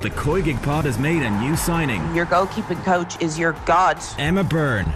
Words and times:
The 0.00 0.10
Koi 0.10 0.42
Gig 0.42 0.62
Pod 0.62 0.84
has 0.84 0.96
made 0.96 1.24
a 1.24 1.40
new 1.40 1.56
signing. 1.56 2.14
Your 2.14 2.26
goalkeeping 2.26 2.84
coach 2.84 3.20
is 3.20 3.36
your 3.36 3.54
god. 3.66 3.98
Emma 4.16 4.44
Byrne 4.44 4.86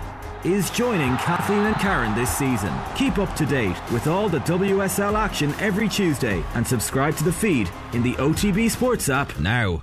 is 0.45 0.71
joining 0.71 1.17
Kathleen 1.17 1.67
and 1.67 1.75
Karen 1.75 2.15
this 2.15 2.31
season. 2.31 2.73
Keep 2.95 3.19
up 3.19 3.35
to 3.35 3.45
date 3.45 3.75
with 3.91 4.07
all 4.07 4.29
the 4.29 4.39
WSL 4.41 5.19
action 5.19 5.53
every 5.59 5.89
Tuesday 5.89 6.45
and 6.55 6.65
subscribe 6.65 7.17
to 7.17 7.25
the 7.25 7.33
feed 7.33 7.69
in 7.93 8.05
the 8.05 8.13
OTB 8.13 8.71
Sports 8.71 9.09
app 9.09 9.37
now. 9.41 9.83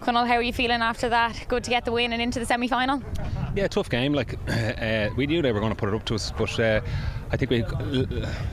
Conal, 0.00 0.24
how 0.24 0.34
are 0.34 0.42
you 0.42 0.52
feeling 0.52 0.82
after 0.82 1.08
that? 1.08 1.44
Good 1.46 1.62
to 1.64 1.70
get 1.70 1.84
the 1.84 1.92
win 1.92 2.12
and 2.12 2.20
into 2.20 2.40
the 2.40 2.46
semi 2.46 2.66
final? 2.66 3.00
Yeah, 3.54 3.66
tough 3.68 3.90
game. 3.90 4.12
Like 4.12 4.38
uh, 4.48 5.10
we 5.16 5.26
knew 5.26 5.42
they 5.42 5.52
were 5.52 5.60
going 5.60 5.72
to 5.72 5.78
put 5.78 5.88
it 5.88 5.94
up 5.94 6.04
to 6.06 6.14
us, 6.14 6.32
but 6.32 6.58
uh, 6.60 6.80
I 7.30 7.36
think 7.36 7.50
we 7.50 7.62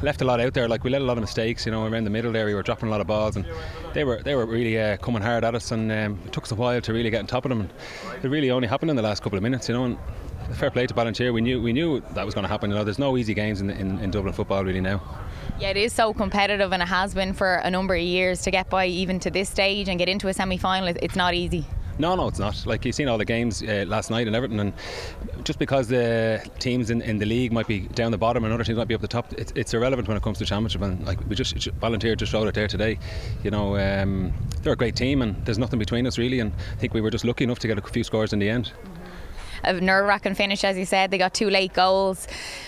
left 0.01 0.21
a 0.21 0.25
lot 0.25 0.39
out 0.39 0.53
there. 0.53 0.67
Like 0.67 0.83
we 0.83 0.89
let 0.89 1.01
a 1.01 1.05
lot 1.05 1.17
of 1.17 1.21
mistakes. 1.21 1.65
You 1.65 1.71
know, 1.71 1.85
around 1.85 2.03
the 2.03 2.09
middle 2.09 2.31
there, 2.31 2.45
we 2.45 2.53
were 2.53 2.63
dropping 2.63 2.87
a 2.87 2.91
lot 2.91 3.01
of 3.01 3.07
balls, 3.07 3.35
and 3.35 3.45
they 3.93 4.03
were 4.03 4.21
they 4.23 4.35
were 4.35 4.45
really 4.45 4.79
uh, 4.79 4.97
coming 4.97 5.21
hard 5.21 5.43
at 5.43 5.55
us, 5.55 5.71
and 5.71 5.91
um, 5.91 6.19
it 6.25 6.33
took 6.33 6.43
us 6.43 6.51
a 6.51 6.55
while 6.55 6.81
to 6.81 6.93
really 6.93 7.09
get 7.09 7.19
on 7.19 7.27
top 7.27 7.45
of 7.45 7.49
them. 7.49 7.61
And 7.61 7.73
it 8.23 8.27
really 8.27 8.51
only 8.51 8.67
happened 8.67 8.89
in 8.89 8.95
the 8.95 9.03
last 9.03 9.23
couple 9.23 9.37
of 9.37 9.43
minutes. 9.43 9.67
You 9.69 9.75
know, 9.75 9.85
and 9.85 9.97
fair 10.53 10.71
play 10.71 10.87
to 10.87 10.93
Ballinteer. 10.93 11.33
We 11.33 11.41
knew 11.41 11.61
we 11.61 11.73
knew 11.73 12.01
that 12.13 12.25
was 12.25 12.33
going 12.33 12.43
to 12.43 12.49
happen. 12.49 12.69
You 12.69 12.77
know, 12.77 12.83
there's 12.83 12.99
no 12.99 13.17
easy 13.17 13.33
games 13.33 13.61
in, 13.61 13.69
in, 13.69 13.99
in 13.99 14.11
Dublin 14.11 14.33
football 14.33 14.63
really 14.63 14.81
now. 14.81 15.01
Yeah, 15.59 15.69
it 15.69 15.77
is 15.77 15.93
so 15.93 16.13
competitive, 16.13 16.71
and 16.73 16.81
it 16.81 16.87
has 16.87 17.13
been 17.13 17.33
for 17.33 17.55
a 17.55 17.69
number 17.69 17.95
of 17.95 18.01
years 18.01 18.41
to 18.41 18.51
get 18.51 18.69
by 18.69 18.87
even 18.87 19.19
to 19.21 19.31
this 19.31 19.49
stage 19.49 19.87
and 19.87 19.97
get 19.97 20.09
into 20.09 20.27
a 20.27 20.33
semi 20.33 20.57
final. 20.57 20.93
It's 21.01 21.15
not 21.15 21.33
easy. 21.33 21.65
No, 21.97 22.15
no, 22.15 22.27
it's 22.27 22.39
not. 22.39 22.65
Like 22.65 22.83
you've 22.83 22.95
seen 22.95 23.07
all 23.07 23.17
the 23.17 23.25
games 23.25 23.63
uh, 23.63 23.85
last 23.87 24.09
night 24.09 24.27
and 24.27 24.35
everything, 24.35 24.59
and 24.59 24.73
just 25.43 25.59
because 25.59 25.87
the 25.87 26.45
teams 26.59 26.89
in, 26.89 27.01
in 27.01 27.19
the 27.19 27.25
league 27.25 27.53
might 27.53 27.67
be 27.67 27.81
down 27.81 28.11
the 28.11 28.17
bottom 28.17 28.43
and 28.43 28.53
other 28.53 28.63
teams 28.63 28.77
might 28.77 28.87
be 28.87 28.95
up 28.95 29.01
the 29.01 29.07
top, 29.07 29.31
it's, 29.33 29.53
it's 29.55 29.73
irrelevant 29.73 30.07
when 30.07 30.17
it 30.17 30.23
comes 30.23 30.37
to 30.39 30.45
championship. 30.45 30.81
And 30.81 31.05
like 31.05 31.19
we 31.29 31.35
just 31.35 31.55
volunteered 31.73 32.19
to 32.19 32.25
showed 32.25 32.47
it 32.47 32.55
there 32.55 32.67
today. 32.67 32.99
You 33.43 33.51
know, 33.51 33.77
um, 33.77 34.33
they're 34.61 34.73
a 34.73 34.77
great 34.77 34.95
team, 34.95 35.21
and 35.21 35.43
there's 35.45 35.57
nothing 35.57 35.79
between 35.79 36.05
us 36.05 36.17
really. 36.17 36.39
And 36.39 36.51
I 36.73 36.75
think 36.75 36.93
we 36.93 37.01
were 37.01 37.11
just 37.11 37.23
lucky 37.23 37.45
enough 37.45 37.59
to 37.59 37.67
get 37.67 37.77
a 37.77 37.81
few 37.81 38.03
scores 38.03 38.33
in 38.33 38.39
the 38.39 38.49
end. 38.49 38.73
A 39.63 39.73
nerve 39.73 40.05
wracking 40.05 40.35
finish, 40.35 40.63
as 40.63 40.77
you 40.77 40.85
said. 40.85 41.11
They 41.11 41.17
got 41.17 41.33
two 41.33 41.49
late 41.49 41.73
goals. 41.73 42.27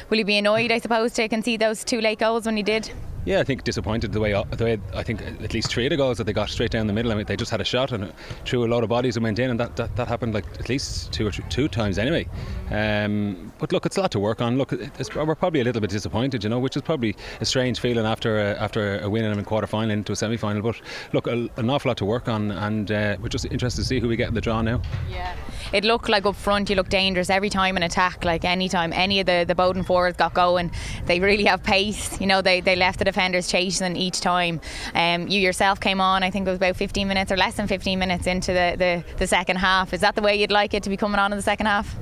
Will 0.10 0.18
you 0.18 0.26
be 0.26 0.38
annoyed, 0.38 0.72
I 0.72 0.80
suppose, 0.80 1.14
to 1.14 1.28
concede 1.28 1.60
those 1.60 1.84
two 1.84 2.02
late 2.02 2.20
goals 2.20 2.46
when 2.46 2.58
you 2.58 2.64
did? 2.64 2.92
Yeah, 3.28 3.42
I 3.42 3.44
think 3.44 3.66
disappointed 3.66 4.14
the 4.14 4.22
way 4.22 4.32
the 4.52 4.64
way 4.64 4.80
I 4.96 5.04
think 5.04 5.22
at 5.22 5.54
least 5.54 5.70
three 5.70 5.86
of 5.86 5.90
the 5.90 5.98
goals 5.98 6.18
that 6.18 6.24
they 6.24 6.32
got 6.32 6.50
straight 6.50 6.72
down 6.72 6.88
the 6.88 6.94
middle. 6.94 7.12
I 7.12 7.16
mean, 7.16 7.26
they 7.26 7.36
just 7.36 7.52
had 7.52 7.60
a 7.60 7.66
shot 7.66 7.92
and 7.92 8.14
threw 8.46 8.64
a 8.66 8.72
lot 8.74 8.84
of 8.84 8.90
bodies 8.90 9.18
and 9.18 9.24
went 9.26 9.38
in, 9.38 9.50
and 9.50 9.60
that, 9.60 9.76
that, 9.76 9.94
that 9.98 10.08
happened 10.08 10.34
like 10.34 10.46
at 10.62 10.70
least 10.70 11.12
two 11.12 11.28
or 11.28 11.32
two 11.32 11.68
times 11.68 11.98
anyway. 11.98 12.26
Um, 12.72 13.52
but 13.60 13.74
look, 13.74 13.86
it's 13.86 13.98
a 13.98 14.02
lot 14.02 14.12
to 14.12 14.20
work 14.20 14.42
on. 14.42 14.58
Look, 14.58 14.72
we're 14.72 15.36
probably 15.36 15.60
a 15.60 15.66
little 15.66 15.82
bit 15.82 15.90
disappointed, 15.90 16.46
you 16.46 16.50
know, 16.50 16.60
which 16.60 16.78
is 16.78 16.84
probably 16.84 17.18
a 17.42 17.46
strange 17.46 17.82
feeling 17.82 18.06
after 18.06 18.40
a, 18.40 18.54
after 18.62 18.98
a 19.02 19.10
win 19.10 19.26
in 19.26 19.38
a 19.38 19.44
quarter 19.44 19.68
final 19.68 19.92
into 19.92 20.14
a 20.14 20.16
semi 20.16 20.38
final. 20.38 20.62
But 20.62 20.80
look, 21.12 21.28
a, 21.28 21.50
an 21.58 21.70
awful 21.70 21.90
lot 21.90 21.98
to 21.98 22.06
work 22.06 22.30
on, 22.30 22.52
and 22.52 22.90
uh, 22.90 23.18
we're 23.22 23.28
just 23.28 23.44
interested 23.44 23.82
to 23.82 23.88
see 23.90 24.00
who 24.00 24.08
we 24.08 24.16
get 24.16 24.30
in 24.30 24.36
the 24.36 24.42
draw 24.42 24.62
now. 24.62 24.82
Yeah, 25.12 25.36
it 25.74 25.84
looked 25.84 26.10
like 26.10 26.26
up 26.26 26.36
front 26.36 26.70
you 26.70 26.76
looked 26.76 26.92
dangerous 26.92 27.30
every 27.30 27.50
time 27.50 27.78
an 27.78 27.84
attack. 27.84 28.24
Like 28.24 28.46
any 28.46 28.70
time 28.70 28.94
any 28.94 29.20
of 29.20 29.26
the 29.26 29.46
the 29.48 29.56
Boden 29.56 29.84
forwards 29.84 30.18
got 30.18 30.34
going, 30.34 30.72
they 31.06 31.20
really 31.20 31.46
have 31.46 31.64
pace. 31.64 32.20
You 32.20 32.28
know, 32.28 32.42
they 32.42 32.62
they 32.62 32.76
left 32.76 33.00
the 33.00 33.06
defenders 33.06 33.48
chasing 33.48 33.96
each 33.96 34.22
time. 34.22 34.62
Um, 34.94 35.28
you 35.28 35.40
yourself 35.40 35.80
came 35.80 36.02
on, 36.02 36.24
I 36.24 36.32
think 36.32 36.48
it 36.48 36.50
was 36.50 36.58
about 36.58 36.76
15 36.76 37.08
minutes 37.08 37.32
or 37.32 37.38
less 37.38 37.56
than 37.56 37.68
15 37.68 38.00
minutes 38.00 38.28
into 38.28 38.54
the, 38.54 38.76
the, 38.78 39.18
the 39.18 39.28
second 39.28 39.58
half. 39.58 39.94
Is 39.94 40.02
that 40.02 40.16
the 40.16 40.22
way 40.22 40.36
you'd 40.36 40.52
like 40.52 40.74
it 40.74 40.84
to 40.84 40.90
be 40.90 40.98
coming 40.98 41.20
on 41.20 41.32
in 41.32 41.38
the 41.38 41.44
second 41.44 41.66
half? 41.66 41.96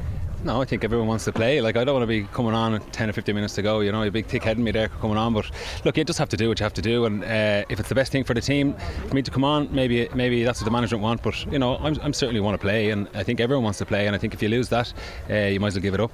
No, 0.46 0.62
I 0.62 0.66
think 0.66 0.84
everyone 0.84 1.08
wants 1.08 1.26
to 1.26 1.34
play. 1.34 1.60
Like 1.60 1.76
I 1.76 1.84
don't 1.84 1.96
want 1.96 2.04
to 2.04 2.08
be 2.08 2.26
coming 2.26 2.54
on 2.54 2.80
10 2.80 3.10
or 3.10 3.14
15 3.14 3.34
minutes 3.34 3.56
to 3.56 3.64
go. 3.64 3.80
You 3.80 3.92
know, 3.92 4.04
a 4.04 4.12
big 4.12 4.28
thick 4.28 4.44
head 4.44 4.58
in 4.58 4.64
me 4.64 4.70
there 4.70 4.90
coming 4.90 5.18
on. 5.18 5.34
But 5.34 5.50
look, 5.84 5.98
you 5.98 6.04
just 6.04 6.20
have 6.20 6.30
to 6.30 6.38
do 6.38 6.50
what 6.50 6.60
you 6.60 6.64
have 6.64 6.74
to 6.76 6.84
do. 6.84 7.06
And 7.06 7.24
uh, 7.24 7.66
if 7.68 7.80
it's 7.80 7.90
the 7.90 7.96
best 7.96 8.12
thing 8.12 8.24
for 8.24 8.36
the 8.36 8.42
team, 8.42 8.76
for 9.08 9.16
me 9.16 9.24
to 9.24 9.32
come 9.32 9.44
on, 9.44 9.74
maybe 9.74 10.08
maybe 10.14 10.44
that's 10.44 10.62
what 10.62 10.66
the 10.66 10.72
management 10.72 11.02
want. 11.02 11.24
But 11.24 11.52
you 11.52 11.58
know, 11.58 11.78
I'm, 11.78 12.00
I'm 12.00 12.14
certainly 12.14 12.42
want 12.42 12.54
to 12.54 12.62
play, 12.64 12.92
and 12.92 13.10
I 13.16 13.24
think 13.24 13.40
everyone 13.40 13.64
wants 13.64 13.80
to 13.80 13.88
play. 13.88 14.06
And 14.06 14.16
I 14.16 14.20
think 14.20 14.36
if 14.36 14.44
you 14.44 14.50
lose 14.50 14.70
that, 14.70 14.94
uh, 15.32 15.34
you 15.34 15.60
might 15.60 15.70
as 15.70 15.76
well 15.76 15.82
give 15.82 15.96
it 15.96 16.00
up. 16.00 16.12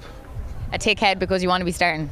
A 0.72 0.78
tick 0.78 0.98
head 0.98 1.18
because 1.18 1.42
you 1.42 1.50
want 1.50 1.60
to 1.60 1.66
be 1.66 1.72
starting. 1.72 2.10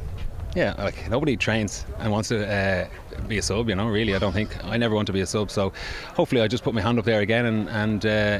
Yeah, 0.55 0.75
like 0.77 1.09
nobody 1.09 1.35
trains 1.35 1.85
and 1.97 2.11
wants 2.11 2.29
to 2.29 2.45
uh, 2.47 2.87
be 3.27 3.37
a 3.37 3.41
sub. 3.41 3.69
You 3.69 3.75
know, 3.75 3.87
really, 3.87 4.15
I 4.15 4.19
don't 4.19 4.33
think 4.33 4.63
I 4.65 4.77
never 4.77 4.95
want 4.95 5.07
to 5.07 5.13
be 5.13 5.21
a 5.21 5.25
sub. 5.25 5.51
So 5.51 5.73
hopefully, 6.15 6.41
I 6.41 6.47
just 6.47 6.63
put 6.63 6.73
my 6.73 6.81
hand 6.81 6.99
up 6.99 7.05
there 7.05 7.21
again, 7.21 7.45
and, 7.45 7.69
and 7.69 8.05
uh, 8.05 8.39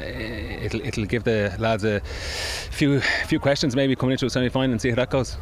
it'll 0.64 0.80
it'll 0.80 1.06
give 1.06 1.24
the 1.24 1.54
lads 1.58 1.84
a 1.84 2.00
few 2.70 3.00
few 3.00 3.40
questions 3.40 3.76
maybe 3.76 3.96
coming 3.96 4.12
into 4.12 4.26
a 4.26 4.30
semi 4.30 4.48
final 4.48 4.72
and 4.72 4.80
see 4.80 4.90
how 4.90 4.96
that 4.96 5.10
goes. 5.10 5.36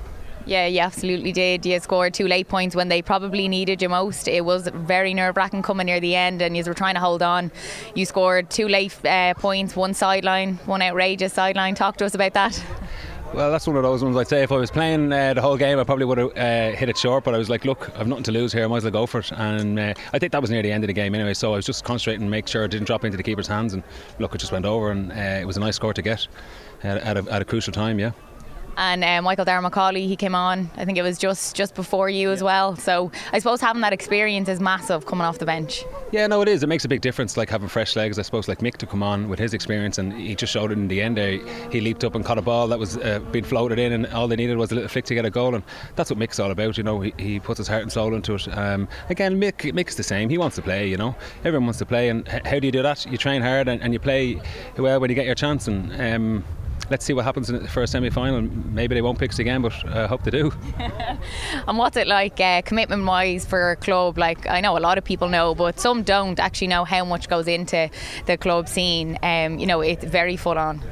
Yeah, 0.47 0.67
you 0.67 0.81
absolutely 0.81 1.33
did. 1.33 1.67
You 1.67 1.79
scored 1.81 2.15
two 2.15 2.27
late 2.27 2.49
points 2.49 2.75
when 2.75 2.89
they 2.89 3.03
probably 3.03 3.47
needed 3.47 3.83
you 3.83 3.89
most. 3.89 4.27
It 4.27 4.45
was 4.45 4.69
very 4.69 5.13
nerve 5.13 5.37
wracking 5.37 5.63
coming 5.63 5.87
near 5.87 6.01
the 6.01 6.17
end, 6.17 6.41
and 6.41 6.57
you 6.57 6.65
were 6.65 6.75
trying 6.75 6.95
to 6.95 7.01
hold 7.01 7.23
on. 7.23 7.53
You 7.95 8.07
scored 8.07 8.51
two 8.51 8.67
late 8.67 8.97
uh, 9.05 9.35
points, 9.35 9.77
one 9.77 9.95
sideline, 9.95 10.55
one 10.65 10.83
outrageous 10.83 11.35
sideline. 11.35 11.75
Talk 11.75 11.99
to 11.99 12.07
us 12.07 12.15
about 12.15 12.33
that. 12.35 12.63
Well, 13.33 13.53
that's 13.53 13.65
one 13.65 13.77
of 13.77 13.85
those 13.85 14.03
ones 14.03 14.17
I'd 14.17 14.27
say 14.27 14.43
if 14.43 14.51
I 14.51 14.57
was 14.57 14.73
playing 14.73 15.13
uh, 15.13 15.35
the 15.35 15.41
whole 15.41 15.57
game, 15.57 15.79
I 15.79 15.85
probably 15.85 16.05
would 16.05 16.19
have 16.19 16.37
uh, 16.37 16.77
hit 16.77 16.89
it 16.89 16.99
short. 16.99 17.23
But 17.23 17.33
I 17.33 17.39
was 17.39 17.49
like, 17.49 17.65
look, 17.65 17.89
I've 17.97 18.09
nothing 18.09 18.25
to 18.25 18.33
lose 18.33 18.53
here. 18.53 18.65
I 18.65 18.67
might 18.67 18.79
as 18.79 18.85
well 18.85 18.91
go 18.91 19.07
for 19.07 19.21
it. 19.21 19.31
And 19.31 19.79
uh, 19.79 19.95
I 20.13 20.19
think 20.19 20.33
that 20.33 20.41
was 20.41 20.51
near 20.51 20.63
the 20.63 20.73
end 20.73 20.83
of 20.83 20.89
the 20.89 20.93
game 20.93 21.15
anyway. 21.15 21.35
So 21.35 21.53
I 21.53 21.57
was 21.57 21.65
just 21.65 21.85
concentrating, 21.85 22.29
make 22.29 22.49
sure 22.49 22.65
it 22.65 22.73
didn't 22.73 22.89
drop 22.89 23.05
into 23.05 23.17
the 23.17 23.23
keeper's 23.23 23.47
hands. 23.47 23.73
And 23.73 23.85
look, 24.19 24.35
it 24.35 24.39
just 24.39 24.51
went 24.51 24.67
over, 24.67 24.91
and 24.91 25.13
uh, 25.13 25.15
it 25.15 25.47
was 25.47 25.57
a 25.57 25.61
nice 25.61 25.77
score 25.77 25.95
to 25.95 26.03
get 26.03 26.27
at, 26.83 26.99
at, 26.99 27.17
a, 27.17 27.33
at 27.33 27.41
a 27.41 27.45
crucial 27.45 27.73
time. 27.73 28.01
Yeah 28.01 28.11
and 28.77 29.05
uh, 29.05 29.23
Michael 29.23 29.45
Darragh 29.45 29.71
Macauley 29.71 30.07
he 30.07 30.17
came 30.17 30.35
on 30.35 30.71
I 30.77 30.85
think 30.85 30.99
it 30.99 31.03
was 31.03 31.19
just 31.19 31.55
just 31.55 31.75
before 31.75 32.09
you 32.09 32.31
as 32.31 32.43
well. 32.43 32.77
So 32.77 33.11
I 33.33 33.39
suppose 33.39 33.61
having 33.61 33.83
that 33.83 33.93
experience 33.93 34.49
is 34.49 34.61
massive 34.61 35.07
coming 35.07 35.25
off 35.25 35.39
the 35.39 35.47
bench. 35.47 35.85
Yeah 36.13 36.27
no 36.27 36.41
it 36.43 36.49
is. 36.49 36.63
It 36.63 36.69
makes 36.69 36.85
a 36.85 36.89
big 36.89 37.01
difference 37.01 37.37
like 37.37 37.51
having 37.51 37.69
fresh 37.69 37.97
legs 37.97 38.19
I 38.19 38.23
suppose 38.23 38.49
like 38.49 38.59
Mick 38.59 38.77
to 38.79 38.87
come 38.87 39.03
on 39.03 39.29
with 39.29 39.39
his 39.39 39.55
experience 39.55 39.99
and 39.99 40.13
he 40.13 40.35
just 40.35 40.53
showed 40.53 40.71
it 40.71 40.79
in 40.79 40.89
the 40.89 41.01
end 41.01 41.17
there. 41.17 41.39
He 41.71 41.81
leaped 41.81 42.05
up 42.05 42.15
and 42.15 42.25
caught 42.25 42.39
a 42.39 42.43
ball 42.43 42.69
that 42.69 42.79
was 42.79 42.97
uh, 42.99 43.21
being 43.31 43.45
floated 43.45 43.79
in 43.79 43.93
and 43.93 44.07
all 44.09 44.29
they 44.29 44.37
needed 44.37 44.57
was 44.57 44.73
a 44.73 44.75
little 44.75 44.89
flick 44.89 45.05
to 45.07 45.15
get 45.15 45.25
a 45.25 45.31
goal 45.31 45.55
and 45.55 45.65
that's 45.97 46.11
what 46.11 46.19
Mick's 46.19 46.39
all 46.39 46.51
about 46.51 46.77
you 46.77 46.83
know. 46.83 47.01
He, 47.01 47.15
he 47.19 47.41
puts 47.41 47.59
his 47.59 47.69
heart 47.69 47.83
and 47.83 47.93
soul 47.93 48.15
into 48.15 48.35
it. 48.35 48.49
Um, 48.57 48.89
again 49.09 49.41
Mick 49.41 49.73
Mick's 49.73 49.97
the 49.97 50.03
same. 50.03 50.29
He 50.29 50.39
wants 50.39 50.57
to 50.57 50.63
play 50.63 50.89
you 50.89 50.97
know. 50.97 51.15
Everyone 51.45 51.67
wants 51.67 51.79
to 51.79 51.87
play 51.87 52.09
and 52.09 52.27
how 52.29 52.59
do 52.59 52.67
you 52.67 52.73
do 52.73 52.83
that? 52.83 53.07
You 53.07 53.19
train 53.19 53.43
hard 53.43 53.69
and, 53.69 53.83
and 53.83 53.93
you 53.93 53.99
play 53.99 54.41
well 54.77 55.01
when 55.01 55.11
you 55.11 55.17
get 55.17 55.27
your 55.27 55.35
chance 55.35 55.69
and 55.69 55.93
um, 56.01 56.45
let's 56.91 57.05
see 57.05 57.13
what 57.13 57.25
happens 57.25 57.49
in 57.49 57.63
the 57.63 57.69
first 57.69 57.93
semi 57.93 58.11
final. 58.11 58.43
Maybe 58.43 58.95
they 58.95 59.03
won't 59.03 59.19
pick 59.19 59.31
us 59.31 59.39
again, 59.39 59.63
but 59.63 59.73
I 59.87 60.03
uh, 60.03 60.09
hope 60.09 60.25
they 60.25 60.31
do. 60.31 60.53
and 60.79 61.79
what's 61.79 61.97
it 61.97 62.07
like 62.07 62.41
uh, 62.41 62.63
commitment 62.63 63.05
wise 63.05 63.45
for 63.47 63.71
a 63.71 63.77
club? 63.77 64.19
Like, 64.19 64.47
I 64.49 64.61
know 64.61 64.77
a 64.77 64.81
lot 64.81 64.99
of 64.99 65.05
people 65.05 65.29
know, 65.29 65.55
but 65.55 65.79
some 65.79 66.03
don't 66.03 66.39
actually 66.39 66.69
know 66.69 66.85
how 66.85 67.05
much 67.05 67.29
goes 67.29 67.47
into 67.49 67.89
the 68.27 68.37
club 68.37 68.69
scene. 68.69 69.19
Um, 69.23 69.59
you 69.59 69.67
know, 69.67 69.81
it's 69.81 70.05
very 70.05 70.37
full 70.37 70.59
on 70.59 70.83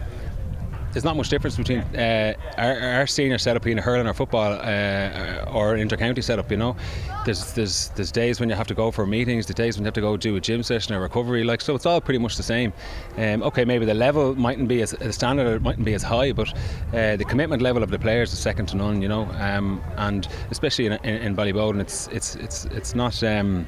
there's 0.93 1.05
not 1.05 1.17
much 1.17 1.29
difference 1.29 1.57
between 1.57 1.81
uh, 1.81 2.35
our, 2.57 2.79
our, 2.81 3.07
senior 3.07 3.39
setup 3.39 3.63
being 3.63 3.77
hurling 3.77 4.07
or 4.07 4.15
football 4.15 4.53
uh, 4.53 5.45
or 5.53 5.77
inter-county 5.77 6.23
setup. 6.23 6.51
You 6.51 6.57
know, 6.57 6.77
there's 7.25 7.53
there's 7.53 7.89
there's 7.91 8.11
days 8.11 8.41
when 8.41 8.49
you 8.49 8.55
have 8.55 8.67
to 8.69 8.75
go 8.75 8.91
for 8.91 9.07
meetings, 9.07 9.47
the 9.47 9.55
days 9.55 9.77
when 9.77 9.85
you 9.85 9.87
have 9.87 9.95
to 9.95 10.01
go 10.01 10.17
do 10.17 10.37
a 10.37 10.41
gym 10.41 10.63
session 10.63 10.95
or 10.95 11.01
recovery. 11.01 11.45
Like 11.45 11.61
so, 11.61 11.75
it's 11.75 11.87
all 11.87 12.01
pretty 12.01 12.19
much 12.19 12.37
the 12.37 12.43
same. 12.43 12.73
Um, 13.17 13.43
okay, 13.43 13.65
maybe 13.65 13.85
the 13.85 13.95
level 13.95 14.35
mightn't 14.35 14.69
be 14.69 14.83
as 14.83 14.93
the 14.93 15.13
standard 15.13 15.47
it 15.49 15.63
mightn't 15.63 15.85
be 15.85 15.95
as 15.95 16.03
high, 16.03 16.33
but 16.33 16.53
uh, 16.95 17.17
the 17.17 17.25
commitment 17.29 17.63
level 17.63 17.83
of 17.83 17.91
the 17.91 17.99
players 17.99 18.33
is 18.33 18.39
second 18.39 18.67
to 18.67 18.77
none. 18.77 19.03
You 19.03 19.09
know, 19.09 19.25
um, 19.39 19.83
and 19.97 20.27
especially 20.51 20.87
in, 20.87 20.93
in, 21.05 21.15
in 21.17 21.37
Ballyboden, 21.37 21.81
it's 21.81 22.09
it's 22.09 22.37
it's 22.37 22.65
it's 22.67 22.95
not. 22.95 23.23
Um, 23.23 23.67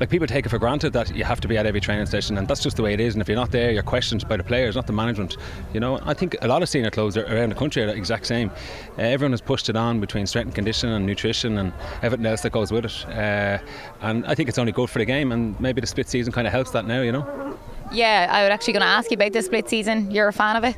like 0.00 0.10
people 0.10 0.26
take 0.26 0.46
it 0.46 0.48
for 0.48 0.58
granted 0.58 0.92
that 0.92 1.14
you 1.14 1.24
have 1.24 1.40
to 1.40 1.48
be 1.48 1.56
at 1.56 1.66
every 1.66 1.80
training 1.80 2.06
session, 2.06 2.38
and 2.38 2.46
that's 2.46 2.62
just 2.62 2.76
the 2.76 2.82
way 2.82 2.92
it 2.92 3.00
is. 3.00 3.14
And 3.14 3.22
if 3.22 3.28
you're 3.28 3.36
not 3.36 3.50
there, 3.50 3.70
you're 3.70 3.82
questioned 3.82 4.28
by 4.28 4.36
the 4.36 4.44
players, 4.44 4.76
not 4.76 4.86
the 4.86 4.92
management. 4.92 5.36
You 5.72 5.80
know, 5.80 6.00
I 6.04 6.14
think 6.14 6.36
a 6.42 6.48
lot 6.48 6.62
of 6.62 6.68
senior 6.68 6.90
clubs 6.90 7.16
around 7.16 7.50
the 7.50 7.54
country 7.54 7.82
are 7.82 7.86
the 7.86 7.94
exact 7.94 8.26
same. 8.26 8.50
Uh, 8.98 9.02
everyone 9.02 9.32
has 9.32 9.40
pushed 9.40 9.68
it 9.68 9.76
on 9.76 10.00
between 10.00 10.26
strength 10.26 10.46
and 10.46 10.54
condition 10.54 10.90
and 10.90 11.06
nutrition 11.06 11.58
and 11.58 11.72
everything 12.02 12.26
else 12.26 12.42
that 12.42 12.52
goes 12.52 12.72
with 12.72 12.84
it. 12.84 13.06
Uh, 13.08 13.58
and 14.02 14.26
I 14.26 14.34
think 14.34 14.48
it's 14.48 14.58
only 14.58 14.72
good 14.72 14.90
for 14.90 14.98
the 14.98 15.04
game, 15.04 15.32
and 15.32 15.58
maybe 15.60 15.80
the 15.80 15.86
split 15.86 16.08
season 16.08 16.32
kind 16.32 16.46
of 16.46 16.52
helps 16.52 16.70
that 16.72 16.86
now. 16.86 17.02
You 17.02 17.12
know. 17.12 17.58
Yeah, 17.92 18.28
I 18.30 18.42
was 18.42 18.50
actually 18.50 18.72
going 18.72 18.82
to 18.82 18.88
ask 18.88 19.10
you 19.10 19.14
about 19.14 19.32
the 19.32 19.42
split 19.42 19.68
season. 19.68 20.10
You're 20.10 20.28
a 20.28 20.32
fan 20.32 20.56
of 20.56 20.64
it? 20.64 20.76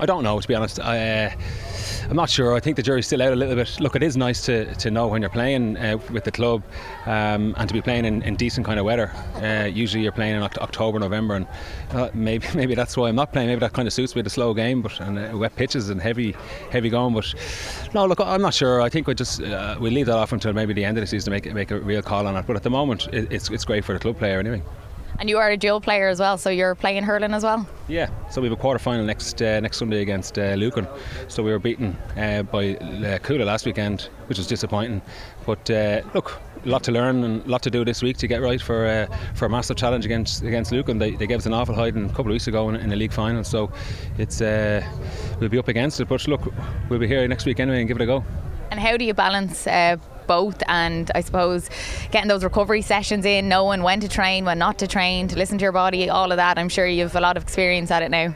I 0.00 0.06
don't 0.06 0.24
know, 0.24 0.40
to 0.40 0.48
be 0.48 0.54
honest. 0.54 0.80
I, 0.80 1.26
uh, 1.26 1.30
I'm 2.08 2.16
not 2.16 2.30
sure. 2.30 2.54
I 2.54 2.60
think 2.60 2.76
the 2.76 2.82
jury's 2.82 3.06
still 3.06 3.22
out 3.22 3.32
a 3.32 3.36
little 3.36 3.54
bit. 3.54 3.80
Look, 3.80 3.96
it 3.96 4.02
is 4.02 4.16
nice 4.16 4.44
to, 4.46 4.74
to 4.74 4.90
know 4.90 5.08
when 5.08 5.22
you're 5.22 5.30
playing 5.30 5.76
uh, 5.76 5.98
with 6.10 6.24
the 6.24 6.30
club 6.30 6.62
um, 7.06 7.54
and 7.56 7.68
to 7.68 7.74
be 7.74 7.82
playing 7.82 8.04
in, 8.04 8.22
in 8.22 8.36
decent 8.36 8.66
kind 8.66 8.78
of 8.78 8.84
weather. 8.84 9.10
Uh, 9.36 9.66
usually 9.66 10.02
you're 10.02 10.12
playing 10.12 10.36
in 10.36 10.42
October, 10.42 10.98
November, 10.98 11.34
and 11.34 11.46
uh, 11.90 12.10
maybe 12.14 12.46
maybe 12.54 12.74
that's 12.74 12.96
why 12.96 13.08
I'm 13.08 13.16
not 13.16 13.32
playing. 13.32 13.48
Maybe 13.48 13.60
that 13.60 13.72
kind 13.72 13.88
of 13.88 13.94
suits 13.94 14.14
me 14.14 14.22
the 14.22 14.30
slow 14.30 14.54
game, 14.54 14.82
but 14.82 15.00
and 15.00 15.18
uh, 15.18 15.36
wet 15.36 15.56
pitches 15.56 15.90
and 15.90 16.00
heavy 16.00 16.34
heavy 16.70 16.90
going. 16.90 17.14
But 17.14 17.34
no, 17.94 18.06
look, 18.06 18.20
I'm 18.20 18.42
not 18.42 18.54
sure. 18.54 18.80
I 18.80 18.88
think 18.88 19.06
we 19.06 19.14
just 19.14 19.42
uh, 19.42 19.76
we 19.80 19.90
leave 19.90 20.06
that 20.06 20.16
off 20.16 20.32
until 20.32 20.52
maybe 20.52 20.72
the 20.72 20.84
end 20.84 20.98
of 20.98 21.02
the 21.02 21.06
season 21.06 21.26
to 21.26 21.30
make 21.30 21.54
make 21.54 21.70
a 21.70 21.80
real 21.80 22.02
call 22.02 22.26
on 22.26 22.36
it. 22.36 22.46
But 22.46 22.56
at 22.56 22.62
the 22.62 22.70
moment, 22.70 23.08
it, 23.12 23.32
it's 23.32 23.50
it's 23.50 23.64
great 23.64 23.84
for 23.84 23.92
the 23.92 23.98
club 23.98 24.18
player 24.18 24.38
anyway. 24.38 24.62
And 25.18 25.30
you 25.30 25.38
are 25.38 25.50
a 25.50 25.56
dual 25.56 25.80
player 25.80 26.08
as 26.08 26.20
well, 26.20 26.36
so 26.36 26.50
you're 26.50 26.74
playing 26.74 27.02
hurling 27.02 27.32
as 27.32 27.42
well. 27.42 27.66
Yeah, 27.88 28.10
so 28.30 28.40
we 28.40 28.48
have 28.48 28.58
a 28.58 28.60
quarter 28.60 28.78
final 28.78 29.04
next 29.04 29.40
uh, 29.40 29.60
next 29.60 29.78
Sunday 29.78 30.02
against 30.02 30.38
uh, 30.38 30.54
Lucan. 30.54 30.86
So 31.28 31.42
we 31.42 31.50
were 31.50 31.58
beaten 31.58 31.96
uh, 32.16 32.42
by 32.42 32.76
uh, 32.76 33.18
Cuala 33.20 33.44
last 33.46 33.64
weekend, 33.64 34.08
which 34.26 34.38
was 34.38 34.46
disappointing. 34.46 35.00
But 35.46 35.70
uh, 35.70 36.02
look, 36.12 36.40
a 36.64 36.68
lot 36.68 36.82
to 36.84 36.92
learn 36.92 37.24
and 37.24 37.46
a 37.46 37.48
lot 37.48 37.62
to 37.62 37.70
do 37.70 37.84
this 37.84 38.02
week 38.02 38.16
to 38.18 38.26
get 38.26 38.42
right 38.42 38.60
for 38.60 38.86
uh, 38.86 39.06
for 39.34 39.46
a 39.46 39.50
massive 39.50 39.76
challenge 39.76 40.04
against 40.04 40.42
against 40.42 40.72
Luke. 40.72 40.88
And 40.88 41.00
they, 41.00 41.12
they 41.12 41.26
gave 41.26 41.38
us 41.38 41.46
an 41.46 41.54
awful 41.54 41.74
hiding 41.74 42.04
a 42.04 42.08
couple 42.08 42.26
of 42.26 42.34
weeks 42.34 42.48
ago 42.48 42.68
in, 42.68 42.76
in 42.76 42.90
the 42.90 42.96
league 42.96 43.12
final. 43.12 43.44
So 43.44 43.70
it's 44.18 44.40
uh, 44.40 44.84
we'll 45.40 45.48
be 45.48 45.58
up 45.58 45.68
against 45.68 46.00
it. 46.00 46.08
But 46.08 46.26
look, 46.28 46.42
we'll 46.90 46.98
be 46.98 47.08
here 47.08 47.26
next 47.28 47.46
week 47.46 47.60
anyway 47.60 47.78
and 47.78 47.88
give 47.88 47.96
it 47.96 48.02
a 48.02 48.06
go. 48.06 48.24
And 48.70 48.80
how 48.80 48.96
do 48.96 49.04
you 49.04 49.14
balance? 49.14 49.66
Uh, 49.66 49.96
both 50.26 50.62
and 50.68 51.10
I 51.14 51.20
suppose 51.20 51.68
getting 52.10 52.28
those 52.28 52.44
recovery 52.44 52.82
sessions 52.82 53.24
in, 53.24 53.48
knowing 53.48 53.82
when 53.82 54.00
to 54.00 54.08
train, 54.08 54.44
when 54.44 54.58
not 54.58 54.78
to 54.78 54.86
train, 54.86 55.28
to 55.28 55.36
listen 55.36 55.58
to 55.58 55.62
your 55.62 55.72
body, 55.72 56.08
all 56.08 56.32
of 56.32 56.36
that. 56.36 56.58
I'm 56.58 56.68
sure 56.68 56.86
you've 56.86 57.16
a 57.16 57.20
lot 57.20 57.36
of 57.36 57.42
experience 57.42 57.90
at 57.90 58.02
it 58.02 58.10
now. 58.10 58.34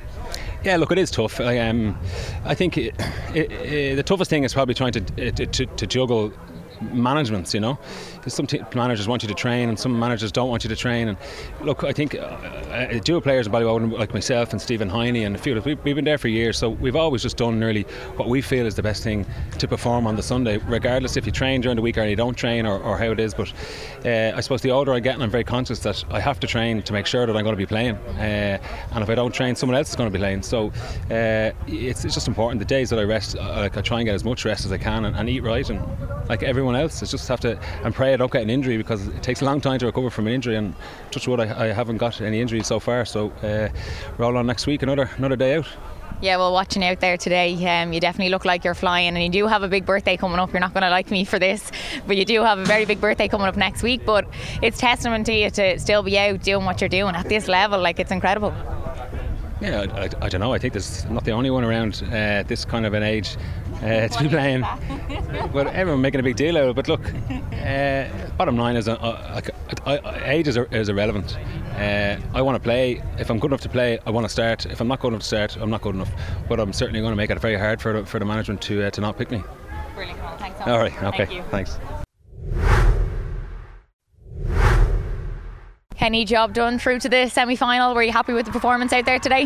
Yeah, 0.65 0.77
look, 0.77 0.93
it 0.93 0.99
is 0.99 1.11
tough. 1.11 1.41
I, 1.41 1.59
um, 1.59 1.99
I 2.45 2.55
think 2.55 2.77
it, 2.77 2.95
it, 3.35 3.51
it, 3.51 3.97
the 3.97 4.03
toughest 4.03 4.29
thing 4.29 4.45
is 4.45 4.53
probably 4.53 4.75
trying 4.75 4.93
to, 4.93 5.33
to, 5.33 5.67
to 5.67 5.87
juggle 5.87 6.33
managements, 6.81 7.55
you 7.55 7.61
know. 7.61 7.79
Some 8.27 8.47
t- 8.47 8.61
managers 8.75 9.09
want 9.09 9.23
you 9.23 9.29
to 9.29 9.35
train 9.35 9.69
and 9.69 9.79
some 9.79 9.99
managers 9.99 10.33
don't 10.33 10.49
want 10.49 10.65
you 10.65 10.69
to 10.69 10.77
train. 10.77 11.09
And 11.09 11.19
look, 11.63 11.85
I 11.85 11.93
think 11.93 12.15
uh, 12.15 12.19
uh, 12.19 12.99
dual 13.01 13.21
players 13.21 13.47
in 13.47 13.53
Ballyboden, 13.53 13.93
like 13.99 14.13
myself 14.13 14.53
and 14.53 14.61
Stephen 14.61 14.89
Heine 14.89 15.25
and 15.25 15.37
a 15.37 15.39
few 15.39 15.61
we've, 15.61 15.79
we've 15.85 15.97
been 15.97 16.05
there 16.05 16.19
for 16.19 16.29
years. 16.29 16.59
So 16.59 16.71
we've 16.71 16.97
always 16.97 17.23
just 17.23 17.37
done 17.37 17.59
nearly 17.59 17.83
what 18.17 18.29
we 18.29 18.43
feel 18.43 18.67
is 18.67 18.75
the 18.75 18.83
best 18.83 19.03
thing 19.03 19.27
to 19.59 19.69
perform 19.69 20.07
on 20.07 20.17
the 20.17 20.23
Sunday, 20.23 20.59
regardless 20.59 21.17
if 21.17 21.27
you 21.27 21.33
train 21.33 21.61
during 21.61 21.77
the 21.77 21.83
week 21.83 21.99
or 21.99 22.05
you 22.05 22.17
don't 22.17 22.35
train 22.35 22.67
or, 22.67 22.79
or 22.83 22.97
how 22.97 23.11
it 23.11 23.21
is. 23.21 23.35
But 23.35 23.53
uh, 24.05 24.33
I 24.37 24.41
suppose 24.41 24.63
the 24.63 24.71
older 24.71 24.93
I 24.93 25.01
get, 25.01 25.15
and 25.15 25.23
I'm 25.23 25.31
very 25.31 25.45
conscious 25.45 25.81
that 25.81 26.05
I 26.11 26.21
have 26.21 26.41
to 26.41 26.47
train 26.47 26.83
to 26.83 26.93
make 26.93 27.07
sure 27.07 27.27
that 27.27 27.37
I'm 27.37 27.43
going 27.43 27.55
to 27.55 27.57
be 27.57 27.67
playing. 27.67 27.97
Uh, 27.97 28.59
and 28.93 29.03
if 29.03 29.11
I 29.11 29.15
don't 29.15 29.35
train, 29.35 29.55
someone 29.55 29.77
else 29.77 29.91
is 29.91 29.97
going 29.97 30.11
to 30.11 30.13
be 30.13 30.21
playing. 30.21 30.43
So 30.43 30.69
uh, 31.11 31.53
it's, 31.67 32.05
it's 32.05 32.15
just 32.15 32.29
important. 32.29 32.59
The 32.59 32.65
days 32.65 32.91
that 32.91 32.99
I 32.99 33.05
rest, 33.05 33.37
I, 33.37 33.65
I 33.65 33.69
try 33.69 33.99
and 34.01 34.07
get 34.07 34.15
as 34.15 34.25
much 34.25 34.45
rest 34.45 34.65
as 34.65 34.73
I 34.73 34.79
can 34.79 35.05
and, 35.05 35.17
and 35.17 35.29
eat 35.29 35.41
right. 35.41 35.69
And 35.69 35.81
like 36.29 36.43
everyone 36.43 36.70
else, 36.77 37.03
it's 37.03 37.11
just 37.11 37.29
have 37.29 37.41
to 37.41 37.59
and 37.85 37.95
pray 37.95 38.13
I 38.13 38.17
don't 38.17 38.33
get 38.33 38.43
an 38.43 38.51
injury 38.51 38.77
because 38.77 39.07
it 39.07 39.23
takes 39.23 39.43
a 39.43 39.45
long 39.45 39.61
time 39.61 39.79
to 39.79 39.87
recover 39.87 40.11
from 40.11 40.27
an 40.27 40.33
injury. 40.33 40.57
And 40.57 40.75
touch 41.11 41.27
wood, 41.29 41.41
I, 41.41 41.67
I 41.67 41.73
haven't 41.73 41.99
got 41.99 42.21
any 42.21 42.41
injuries 42.41 42.67
so 42.67 42.81
far. 42.81 43.05
So 43.05 43.31
uh, 43.43 43.69
roll 44.19 44.37
on 44.37 44.47
next 44.47 44.67
week, 44.67 44.83
another 44.83 45.11
another 45.17 45.37
day 45.37 45.57
out. 45.57 45.67
Yeah, 46.23 46.37
well, 46.37 46.53
watching 46.53 46.85
out 46.85 47.01
there 47.01 47.17
today, 47.17 47.55
um, 47.67 47.95
you 47.95 48.01
definitely 48.01 48.29
look 48.29 48.45
like 48.45 48.63
you're 48.63 48.75
flying, 48.75 49.17
and 49.17 49.23
you 49.23 49.31
do 49.31 49.47
have 49.47 49.63
a 49.63 49.69
big 49.69 49.87
birthday 49.87 50.19
coming 50.19 50.39
up. 50.39 50.53
You're 50.53 50.61
not 50.61 50.75
going 50.75 50.83
to 50.83 50.91
like 50.91 51.11
me 51.11 51.25
for 51.25 51.39
this, 51.39 51.73
but 52.07 52.15
you 52.19 52.27
do 52.27 52.43
have 52.43 52.59
a 52.59 52.65
very 52.65 52.85
big 52.85 53.01
birthday 53.01 53.27
coming 53.27 53.47
up 53.47 53.57
next 53.57 53.83
week. 53.83 54.05
But 54.05 54.27
it's 54.61 54.79
testament 54.79 55.25
to 55.27 55.33
you 55.33 55.49
to 55.49 55.79
still 55.79 56.03
be 56.03 56.19
out 56.19 56.43
doing 56.43 56.67
what 56.67 56.83
you're 56.83 56.91
doing 56.91 57.15
at 57.15 57.29
this 57.31 57.49
level. 57.49 57.81
Like 57.81 57.99
it's 57.99 58.11
incredible. 58.11 58.53
Yeah, 59.61 59.81
I, 59.81 60.05
I, 60.05 60.09
I 60.23 60.29
don't 60.29 60.41
know. 60.41 60.53
I 60.53 60.59
think 60.59 60.73
there's 60.73 61.05
not 61.07 61.25
the 61.25 61.33
only 61.33 61.51
one 61.51 61.65
around 61.65 62.03
uh, 62.13 62.43
this 62.47 62.65
kind 62.65 62.87
of 62.87 62.95
an 62.95 63.03
age 63.03 63.37
uh, 63.83 64.09
to 64.09 64.23
be 64.23 64.29
playing. 64.29 64.63
but 65.53 65.67
everyone 65.75 66.01
making 66.01 66.21
a 66.21 66.23
big 66.23 66.37
deal 66.37 66.57
out 66.57 66.65
of 66.65 66.71
it. 66.71 66.77
But 66.77 66.89
look, 66.89 67.05
uh, 67.55 68.09
bottom 68.37 68.57
line 68.57 68.77
is, 68.77 68.89
uh, 68.89 68.95
uh 68.95 70.21
age 70.25 70.49
is, 70.49 70.57
is 70.57 70.89
irrelevant. 70.89 71.37
Uh, 71.77 72.17
I 72.35 72.43
want 72.43 72.57
to 72.57 72.61
play. 72.61 73.03
If 73.19 73.31
I'm 73.31 73.39
good 73.39 73.51
enough 73.51 73.61
to 73.63 73.69
play, 73.69 73.99
I 74.07 74.11
want 74.11 74.25
to 74.25 74.29
start. 74.29 74.67
If 74.67 74.81
I'm 74.81 74.89
not 74.89 75.01
good 75.01 75.09
enough 75.09 75.23
to 75.23 75.27
start, 75.27 75.57
I'm 75.57 75.71
not 75.71 75.83
good 75.83 75.95
enough. 75.95 76.13
But 76.49 76.61
I'm 76.61 76.73
certainly 76.73 77.01
going 77.01 77.13
to 77.13 77.17
make 77.17 77.31
it 77.31 77.39
very 77.39 77.57
hard 77.57 77.81
for 77.81 78.01
the, 78.01 78.07
for 78.07 78.19
the 78.19 78.25
management 78.25 78.63
to 78.63 78.85
uh, 78.85 78.91
to 78.91 79.01
not 79.01 79.19
pick 79.19 79.31
me. 79.31 79.43
Brilliant. 79.95 80.21
Well, 80.21 80.37
thanks. 80.39 80.61
All 80.63 80.79
right. 80.79 81.03
Okay. 81.03 81.27
Thank 81.27 81.47
Thanks. 81.51 81.79
Kenny, 86.01 86.25
job 86.25 86.55
done 86.55 86.79
through 86.79 86.99
to 87.01 87.11
the 87.11 87.29
semi 87.29 87.57
final. 87.57 87.95
Were 87.95 88.03
you 88.03 88.11
happy 88.11 88.33
with 88.33 88.47
the 88.47 88.53
performance 88.53 88.91
out 88.91 89.05
there 89.05 89.19
today? 89.19 89.43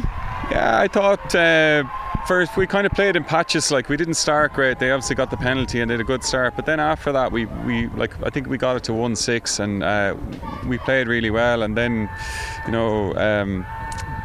Yeah, 0.52 0.78
I 0.78 0.86
thought 0.86 1.34
uh, 1.34 1.82
first 2.28 2.56
we 2.56 2.64
kind 2.64 2.86
of 2.86 2.92
played 2.92 3.16
in 3.16 3.24
patches. 3.24 3.72
Like 3.72 3.88
we 3.88 3.96
didn't 3.96 4.14
start 4.14 4.52
great. 4.52 4.78
They 4.78 4.92
obviously 4.92 5.16
got 5.16 5.32
the 5.32 5.36
penalty 5.36 5.80
and 5.80 5.88
did 5.88 5.98
a 5.98 6.04
good 6.04 6.22
start. 6.22 6.54
But 6.54 6.64
then 6.64 6.78
after 6.78 7.10
that, 7.10 7.32
we, 7.32 7.46
we 7.66 7.88
like 7.96 8.14
I 8.22 8.30
think 8.30 8.46
we 8.46 8.56
got 8.56 8.76
it 8.76 8.84
to 8.84 8.92
one 8.92 9.16
six 9.16 9.58
and 9.58 9.82
uh, 9.82 10.14
we 10.64 10.78
played 10.78 11.08
really 11.08 11.30
well. 11.30 11.64
And 11.64 11.76
then, 11.76 12.08
you 12.66 12.70
know, 12.70 13.16
um, 13.16 13.66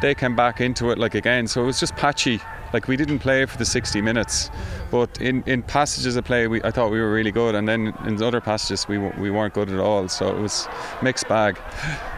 they 0.00 0.14
came 0.14 0.36
back 0.36 0.60
into 0.60 0.92
it 0.92 0.98
like 0.98 1.16
again. 1.16 1.48
So 1.48 1.64
it 1.64 1.66
was 1.66 1.80
just 1.80 1.96
patchy. 1.96 2.40
Like 2.72 2.88
we 2.88 2.96
didn't 2.96 3.18
play 3.18 3.46
for 3.46 3.58
the 3.58 3.64
60 3.64 4.00
minutes, 4.00 4.50
but 4.90 5.20
in, 5.20 5.42
in 5.46 5.62
passages 5.62 6.16
of 6.16 6.24
play, 6.24 6.46
we, 6.46 6.62
I 6.62 6.70
thought 6.70 6.90
we 6.90 7.00
were 7.00 7.12
really 7.12 7.32
good, 7.32 7.54
and 7.54 7.68
then 7.68 7.94
in 8.06 8.22
other 8.22 8.40
passages 8.40 8.86
we 8.88 8.98
we 8.98 9.30
weren't 9.30 9.54
good 9.54 9.70
at 9.70 9.78
all. 9.78 10.08
So 10.08 10.28
it 10.28 10.40
was 10.40 10.68
mixed 11.02 11.28
bag. 11.28 11.58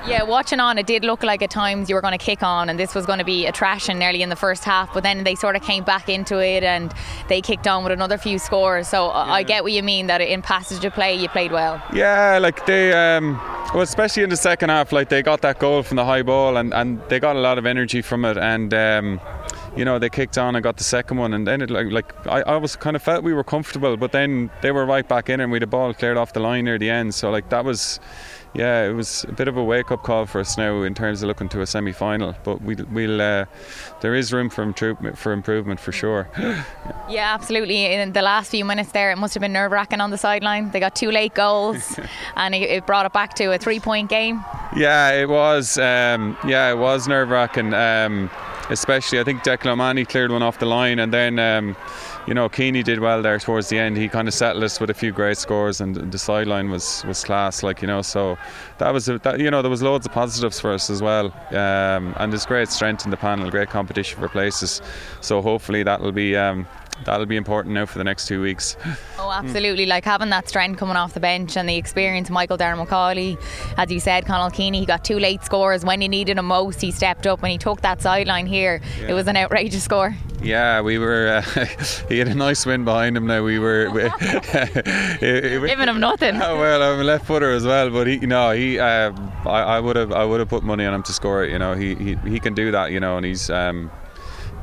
Yeah, 0.06 0.24
watching 0.24 0.58
on, 0.58 0.78
it 0.78 0.86
did 0.86 1.04
look 1.04 1.22
like 1.22 1.42
at 1.42 1.50
times 1.50 1.88
you 1.88 1.94
were 1.94 2.00
going 2.00 2.18
to 2.18 2.24
kick 2.24 2.42
on, 2.42 2.68
and 2.68 2.78
this 2.78 2.94
was 2.94 3.06
going 3.06 3.20
to 3.20 3.24
be 3.24 3.46
a 3.46 3.52
thrashing 3.52 3.98
nearly 3.98 4.22
in 4.22 4.30
the 4.30 4.36
first 4.36 4.64
half. 4.64 4.92
But 4.92 5.04
then 5.04 5.24
they 5.24 5.36
sort 5.36 5.54
of 5.54 5.62
came 5.62 5.84
back 5.84 6.08
into 6.08 6.38
it, 6.38 6.64
and 6.64 6.92
they 7.28 7.40
kicked 7.40 7.68
on 7.68 7.84
with 7.84 7.92
another 7.92 8.18
few 8.18 8.38
scores. 8.38 8.88
So 8.88 9.08
yeah. 9.08 9.14
I 9.14 9.42
get 9.42 9.62
what 9.62 9.72
you 9.72 9.82
mean 9.82 10.08
that 10.08 10.20
in 10.20 10.42
passage 10.42 10.84
of 10.84 10.92
play 10.92 11.14
you 11.14 11.28
played 11.28 11.52
well. 11.52 11.80
Yeah, 11.92 12.38
like 12.38 12.66
they. 12.66 12.92
Um, 12.92 13.40
well, 13.72 13.82
especially 13.82 14.22
in 14.22 14.28
the 14.28 14.36
second 14.36 14.68
half, 14.68 14.92
like 14.92 15.08
they 15.08 15.22
got 15.22 15.40
that 15.42 15.58
goal 15.58 15.82
from 15.82 15.96
the 15.96 16.04
high 16.04 16.22
ball, 16.22 16.56
and, 16.56 16.74
and 16.74 17.00
they 17.08 17.18
got 17.18 17.36
a 17.36 17.40
lot 17.40 17.56
of 17.56 17.64
energy 17.64 18.02
from 18.02 18.24
it, 18.24 18.36
and 18.36 18.74
um, 18.74 19.20
you 19.76 19.84
know, 19.84 19.98
they 19.98 20.10
kicked 20.10 20.36
on 20.36 20.54
and 20.54 20.62
got 20.62 20.76
the 20.76 20.84
second 20.84 21.16
one, 21.16 21.32
and 21.32 21.46
then 21.46 21.62
it 21.62 21.70
like, 21.70 21.90
like 21.90 22.26
I, 22.26 22.42
I 22.42 22.56
was 22.56 22.76
kind 22.76 22.94
of 22.94 23.02
felt 23.02 23.24
we 23.24 23.32
were 23.32 23.44
comfortable, 23.44 23.96
but 23.96 24.12
then 24.12 24.50
they 24.60 24.70
were 24.70 24.84
right 24.84 25.06
back 25.06 25.30
in, 25.30 25.40
and 25.40 25.50
we 25.50 25.56
had 25.56 25.62
the 25.62 25.66
ball 25.66 25.94
cleared 25.94 26.16
off 26.16 26.32
the 26.32 26.40
line 26.40 26.66
near 26.66 26.78
the 26.78 26.90
end. 26.90 27.14
So 27.14 27.30
like 27.30 27.48
that 27.48 27.64
was, 27.64 27.98
yeah, 28.52 28.84
it 28.84 28.92
was 28.92 29.24
a 29.24 29.32
bit 29.32 29.48
of 29.48 29.56
a 29.56 29.64
wake 29.64 29.90
up 29.90 30.02
call 30.02 30.26
for 30.26 30.40
us 30.40 30.58
now 30.58 30.82
in 30.82 30.94
terms 30.94 31.22
of 31.22 31.28
looking 31.28 31.48
to 31.50 31.62
a 31.62 31.66
semi 31.66 31.92
final. 31.92 32.34
But 32.44 32.60
we, 32.60 32.74
we'll, 32.74 33.22
uh, 33.22 33.46
there 34.02 34.14
is 34.14 34.30
room 34.30 34.50
for 34.50 34.62
improvement 34.62 35.16
for 35.16 35.32
improvement 35.32 35.80
for 35.80 35.92
sure. 35.92 36.28
yeah, 37.08 37.32
absolutely. 37.32 37.86
In 37.86 38.12
the 38.12 38.22
last 38.22 38.50
few 38.50 38.66
minutes 38.66 38.92
there, 38.92 39.10
it 39.10 39.16
must 39.16 39.32
have 39.32 39.40
been 39.40 39.54
nerve 39.54 39.72
wracking 39.72 40.02
on 40.02 40.10
the 40.10 40.18
sideline. 40.18 40.70
They 40.70 40.80
got 40.80 40.94
two 40.94 41.10
late 41.10 41.32
goals, 41.32 41.98
and 42.36 42.54
it, 42.54 42.62
it, 42.62 42.86
brought 42.86 43.06
it 43.06 43.14
back 43.14 43.32
to 43.34 43.52
a 43.52 43.58
three 43.58 43.80
point 43.80 44.10
game. 44.10 44.44
Yeah, 44.76 45.12
it 45.12 45.30
was. 45.30 45.78
Um, 45.78 46.36
yeah, 46.46 46.70
it 46.70 46.76
was 46.76 47.08
nerve 47.08 47.30
wracking. 47.30 47.72
Um, 47.72 48.30
especially. 48.72 49.20
I 49.20 49.24
think 49.24 49.42
Declan 49.42 49.72
O'Mahony 49.72 50.04
cleared 50.04 50.32
one 50.32 50.42
off 50.42 50.58
the 50.58 50.66
line, 50.66 50.98
and 50.98 51.12
then 51.12 51.38
um, 51.38 51.76
you 52.26 52.34
know 52.34 52.48
Keaney 52.48 52.82
did 52.82 52.98
well 53.00 53.22
there 53.22 53.38
towards 53.38 53.68
the 53.68 53.78
end. 53.78 53.96
He 53.96 54.08
kind 54.08 54.26
of 54.26 54.34
settled 54.34 54.64
us 54.64 54.80
with 54.80 54.90
a 54.90 54.94
few 54.94 55.12
great 55.12 55.36
scores, 55.38 55.80
and 55.80 55.96
the 55.96 56.18
sideline 56.18 56.70
was 56.70 57.04
was 57.06 57.22
class. 57.22 57.62
Like 57.62 57.82
you 57.82 57.86
know, 57.86 58.02
so 58.02 58.36
that 58.78 58.92
was 58.92 59.08
a, 59.08 59.18
that, 59.18 59.38
you 59.38 59.50
know 59.50 59.62
there 59.62 59.70
was 59.70 59.82
loads 59.82 60.06
of 60.06 60.12
positives 60.12 60.58
for 60.58 60.72
us 60.72 60.90
as 60.90 61.02
well, 61.02 61.26
um, 61.50 62.14
and 62.18 62.32
there's 62.32 62.46
great 62.46 62.68
strength 62.68 63.04
in 63.04 63.10
the 63.10 63.16
panel, 63.16 63.50
great 63.50 63.68
competition 63.68 64.18
for 64.18 64.28
places. 64.28 64.82
So 65.20 65.42
hopefully 65.42 65.82
that'll 65.82 66.12
be. 66.12 66.36
Um, 66.36 66.66
that'll 67.04 67.26
be 67.26 67.36
important 67.36 67.74
now 67.74 67.86
for 67.86 67.98
the 67.98 68.04
next 68.04 68.26
two 68.26 68.40
weeks. 68.40 68.76
Oh, 69.18 69.30
absolutely. 69.30 69.86
Like 69.86 70.04
having 70.04 70.30
that 70.30 70.48
strength 70.48 70.80
coming 70.80 70.96
off 70.96 71.14
the 71.14 71.20
bench 71.20 71.56
and 71.56 71.68
the 71.68 71.76
experience, 71.76 72.28
Michael 72.28 72.56
Darragh 72.56 72.84
Macauley, 72.84 73.40
as 73.78 73.88
you 73.88 74.00
said, 74.00 74.26
Conal 74.26 74.50
Keaney, 74.50 74.80
he 74.80 74.84
got 74.84 75.04
two 75.04 75.20
late 75.20 75.44
scores. 75.44 75.84
When 75.84 76.00
he 76.00 76.08
needed 76.08 76.38
him 76.38 76.46
most, 76.46 76.80
he 76.80 76.90
stepped 76.90 77.24
up. 77.28 77.40
When 77.40 77.52
he 77.52 77.56
took 77.56 77.82
that 77.82 78.02
sideline 78.02 78.46
here, 78.46 78.80
yeah. 79.00 79.10
it 79.10 79.12
was 79.12 79.28
an 79.28 79.36
outrageous 79.36 79.84
score. 79.84 80.16
Yeah, 80.42 80.80
we 80.80 80.98
were. 80.98 81.28
Uh, 81.28 81.66
he 82.08 82.18
had 82.18 82.28
a 82.28 82.34
nice 82.34 82.66
win 82.66 82.84
behind 82.84 83.16
him. 83.16 83.26
Now 83.26 83.44
we 83.44 83.58
were 83.60 83.90
we, 83.92 84.02
giving 85.20 85.88
him 85.88 86.00
nothing. 86.00 86.42
Oh, 86.42 86.58
well, 86.58 86.82
I'm 86.82 87.00
a 87.00 87.04
left 87.04 87.26
footer 87.26 87.52
as 87.52 87.64
well, 87.64 87.90
but 87.90 88.08
he, 88.08 88.14
you 88.14 88.26
know, 88.26 88.50
he. 88.50 88.78
Uh, 88.78 89.12
I 89.46 89.78
would 89.78 89.96
have, 89.96 90.12
I 90.12 90.24
would 90.24 90.40
have 90.40 90.48
put 90.48 90.64
money 90.64 90.84
on 90.84 90.94
him 90.94 91.02
to 91.04 91.12
score 91.12 91.44
it. 91.44 91.52
You 91.52 91.58
know, 91.58 91.74
he, 91.74 91.94
he, 91.94 92.14
he 92.28 92.40
can 92.40 92.54
do 92.54 92.72
that. 92.72 92.90
You 92.90 93.00
know, 93.00 93.16
and 93.16 93.26
he's. 93.26 93.50
Um, 93.50 93.90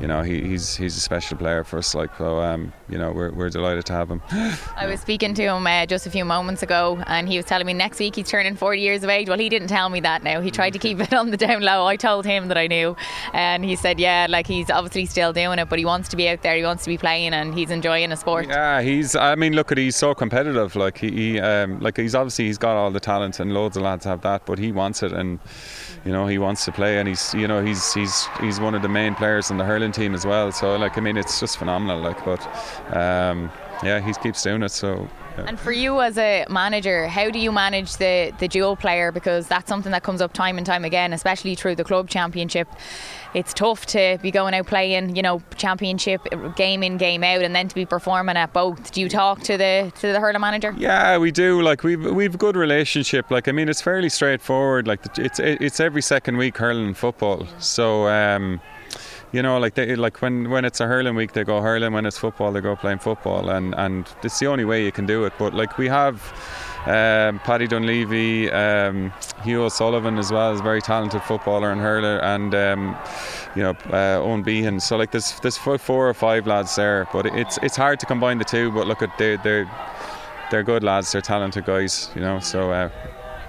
you 0.00 0.06
know, 0.06 0.22
he, 0.22 0.40
he's 0.40 0.76
he's 0.76 0.96
a 0.96 1.00
special 1.00 1.36
player 1.36 1.62
for 1.62 1.78
us. 1.78 1.94
Like, 1.94 2.16
so, 2.16 2.40
um, 2.40 2.72
you 2.88 2.96
know, 2.96 3.12
we're, 3.12 3.30
we're 3.32 3.50
delighted 3.50 3.84
to 3.86 3.92
have 3.92 4.10
him. 4.10 4.22
I 4.76 4.86
was 4.86 5.00
speaking 5.00 5.34
to 5.34 5.42
him 5.42 5.66
uh, 5.66 5.84
just 5.84 6.06
a 6.06 6.10
few 6.10 6.24
moments 6.24 6.62
ago, 6.62 7.02
and 7.06 7.28
he 7.28 7.36
was 7.36 7.44
telling 7.44 7.66
me 7.66 7.74
next 7.74 7.98
week 7.98 8.16
he's 8.16 8.28
turning 8.28 8.56
40 8.56 8.80
years 8.80 9.04
of 9.04 9.10
age. 9.10 9.28
Well, 9.28 9.38
he 9.38 9.50
didn't 9.50 9.68
tell 9.68 9.90
me 9.90 10.00
that. 10.00 10.22
Now 10.22 10.40
he 10.40 10.50
tried 10.50 10.72
to 10.72 10.78
keep 10.78 11.00
it 11.00 11.12
on 11.20 11.30
the 11.30 11.36
down 11.36 11.60
low. 11.60 11.86
I 11.86 11.96
told 11.96 12.24
him 12.24 12.48
that 12.48 12.56
I 12.56 12.66
knew, 12.66 12.96
and 13.34 13.62
he 13.62 13.76
said, 13.76 14.00
yeah, 14.00 14.26
like 14.28 14.46
he's 14.46 14.70
obviously 14.70 15.04
still 15.04 15.32
doing 15.34 15.58
it, 15.58 15.68
but 15.68 15.78
he 15.78 15.84
wants 15.84 16.08
to 16.10 16.16
be 16.16 16.28
out 16.28 16.42
there. 16.42 16.56
He 16.56 16.62
wants 16.62 16.84
to 16.84 16.88
be 16.88 16.96
playing, 16.96 17.34
and 17.34 17.54
he's 17.54 17.70
enjoying 17.70 18.10
a 18.10 18.16
sport. 18.16 18.48
Yeah, 18.48 18.80
he's. 18.80 19.14
I 19.14 19.34
mean, 19.34 19.52
look 19.52 19.70
at 19.70 19.76
he's 19.76 19.96
so 19.96 20.14
competitive. 20.14 20.76
Like 20.76 20.96
he, 20.96 21.10
he 21.10 21.40
um, 21.40 21.78
like 21.80 21.98
he's 21.98 22.14
obviously 22.14 22.46
he's 22.46 22.58
got 22.58 22.76
all 22.76 22.90
the 22.90 23.00
talent, 23.00 23.38
and 23.38 23.52
loads 23.52 23.76
of 23.76 23.82
lads 23.82 24.06
have 24.06 24.22
that, 24.22 24.46
but 24.46 24.58
he 24.58 24.72
wants 24.72 25.02
it, 25.02 25.12
and 25.12 25.38
you 26.06 26.12
know 26.12 26.26
he 26.26 26.38
wants 26.38 26.64
to 26.64 26.72
play, 26.72 26.98
and 26.98 27.06
he's 27.06 27.34
you 27.34 27.46
know 27.46 27.62
he's 27.62 27.92
he's 27.92 28.26
he's 28.40 28.58
one 28.58 28.74
of 28.74 28.80
the 28.80 28.88
main 28.88 29.14
players 29.14 29.50
in 29.50 29.58
the 29.58 29.64
hurling 29.64 29.89
team 29.92 30.14
as 30.14 30.26
well. 30.26 30.52
So 30.52 30.76
like 30.76 30.98
I 30.98 31.00
mean 31.00 31.16
it's 31.16 31.40
just 31.40 31.58
phenomenal. 31.58 32.00
Like 32.00 32.24
but 32.24 32.40
um, 32.94 33.50
yeah, 33.82 34.00
he 34.00 34.12
keeps 34.14 34.42
doing 34.42 34.62
it. 34.62 34.70
So 34.70 35.08
yeah. 35.38 35.44
And 35.48 35.60
for 35.60 35.72
you 35.72 36.00
as 36.00 36.18
a 36.18 36.44
manager, 36.48 37.06
how 37.06 37.30
do 37.30 37.38
you 37.38 37.52
manage 37.52 37.96
the, 37.96 38.32
the 38.38 38.48
dual 38.48 38.76
player? 38.76 39.12
Because 39.12 39.46
that's 39.46 39.68
something 39.68 39.92
that 39.92 40.02
comes 40.02 40.20
up 40.20 40.32
time 40.32 40.58
and 40.58 40.66
time 40.66 40.84
again, 40.84 41.12
especially 41.12 41.54
through 41.54 41.76
the 41.76 41.84
club 41.84 42.08
championship. 42.08 42.68
It's 43.32 43.54
tough 43.54 43.86
to 43.86 44.18
be 44.22 44.32
going 44.32 44.54
out 44.54 44.66
playing, 44.66 45.14
you 45.14 45.22
know, 45.22 45.40
championship 45.56 46.26
game 46.56 46.82
in 46.82 46.96
game 46.96 47.22
out, 47.22 47.42
and 47.42 47.54
then 47.54 47.68
to 47.68 47.74
be 47.74 47.86
performing 47.86 48.36
at 48.36 48.52
both. 48.52 48.90
Do 48.90 49.00
you 49.00 49.08
talk 49.08 49.40
to 49.42 49.56
the 49.56 49.92
to 50.00 50.12
the 50.12 50.18
hurling 50.18 50.40
manager? 50.40 50.74
Yeah, 50.76 51.16
we 51.18 51.30
do. 51.30 51.62
Like 51.62 51.84
we've 51.84 52.04
we've 52.04 52.34
a 52.34 52.38
good 52.38 52.56
relationship. 52.56 53.30
Like 53.30 53.46
I 53.46 53.52
mean, 53.52 53.68
it's 53.68 53.80
fairly 53.80 54.08
straightforward. 54.08 54.88
Like 54.88 55.16
it's 55.16 55.38
it's 55.38 55.78
every 55.78 56.02
second 56.02 56.38
week 56.38 56.58
hurling 56.58 56.94
football. 56.94 57.46
So. 57.58 58.08
Um, 58.08 58.60
you 59.32 59.42
know, 59.42 59.58
like 59.58 59.74
they 59.74 59.94
like 59.96 60.20
when 60.22 60.50
when 60.50 60.64
it's 60.64 60.80
a 60.80 60.86
hurling 60.86 61.14
week, 61.14 61.32
they 61.32 61.44
go 61.44 61.60
hurling. 61.60 61.92
When 61.92 62.06
it's 62.06 62.18
football, 62.18 62.52
they 62.52 62.60
go 62.60 62.74
playing 62.74 62.98
football, 62.98 63.50
and 63.50 63.74
and 63.76 64.08
it's 64.22 64.38
the 64.38 64.46
only 64.46 64.64
way 64.64 64.84
you 64.84 64.92
can 64.92 65.06
do 65.06 65.24
it. 65.24 65.32
But 65.38 65.54
like 65.54 65.78
we 65.78 65.88
have 65.88 66.20
um, 66.86 67.38
Paddy 67.40 67.66
Dunleavy, 67.66 68.50
um, 68.50 69.12
Hugh 69.44 69.62
O'Sullivan 69.62 70.18
as 70.18 70.32
well 70.32 70.52
is 70.52 70.60
a 70.60 70.62
very 70.62 70.80
talented 70.80 71.22
footballer 71.22 71.70
and 71.70 71.80
hurler, 71.80 72.18
and 72.18 72.54
um, 72.54 72.96
you 73.54 73.62
know 73.62 73.76
uh, 73.92 74.20
Owen 74.20 74.42
Behan. 74.42 74.80
So 74.80 74.96
like 74.96 75.12
there's 75.12 75.38
there's 75.40 75.56
four 75.56 76.08
or 76.08 76.14
five 76.14 76.46
lads 76.46 76.74
there, 76.74 77.06
but 77.12 77.26
it's 77.26 77.58
it's 77.62 77.76
hard 77.76 78.00
to 78.00 78.06
combine 78.06 78.38
the 78.38 78.44
two. 78.44 78.72
But 78.72 78.88
look 78.88 79.02
at 79.02 79.16
they 79.16 79.36
they're 79.36 79.70
they're 80.50 80.64
good 80.64 80.82
lads, 80.82 81.12
they're 81.12 81.20
talented 81.20 81.66
guys, 81.66 82.10
you 82.16 82.20
know. 82.20 82.40
So 82.40 82.72
uh, 82.72 82.90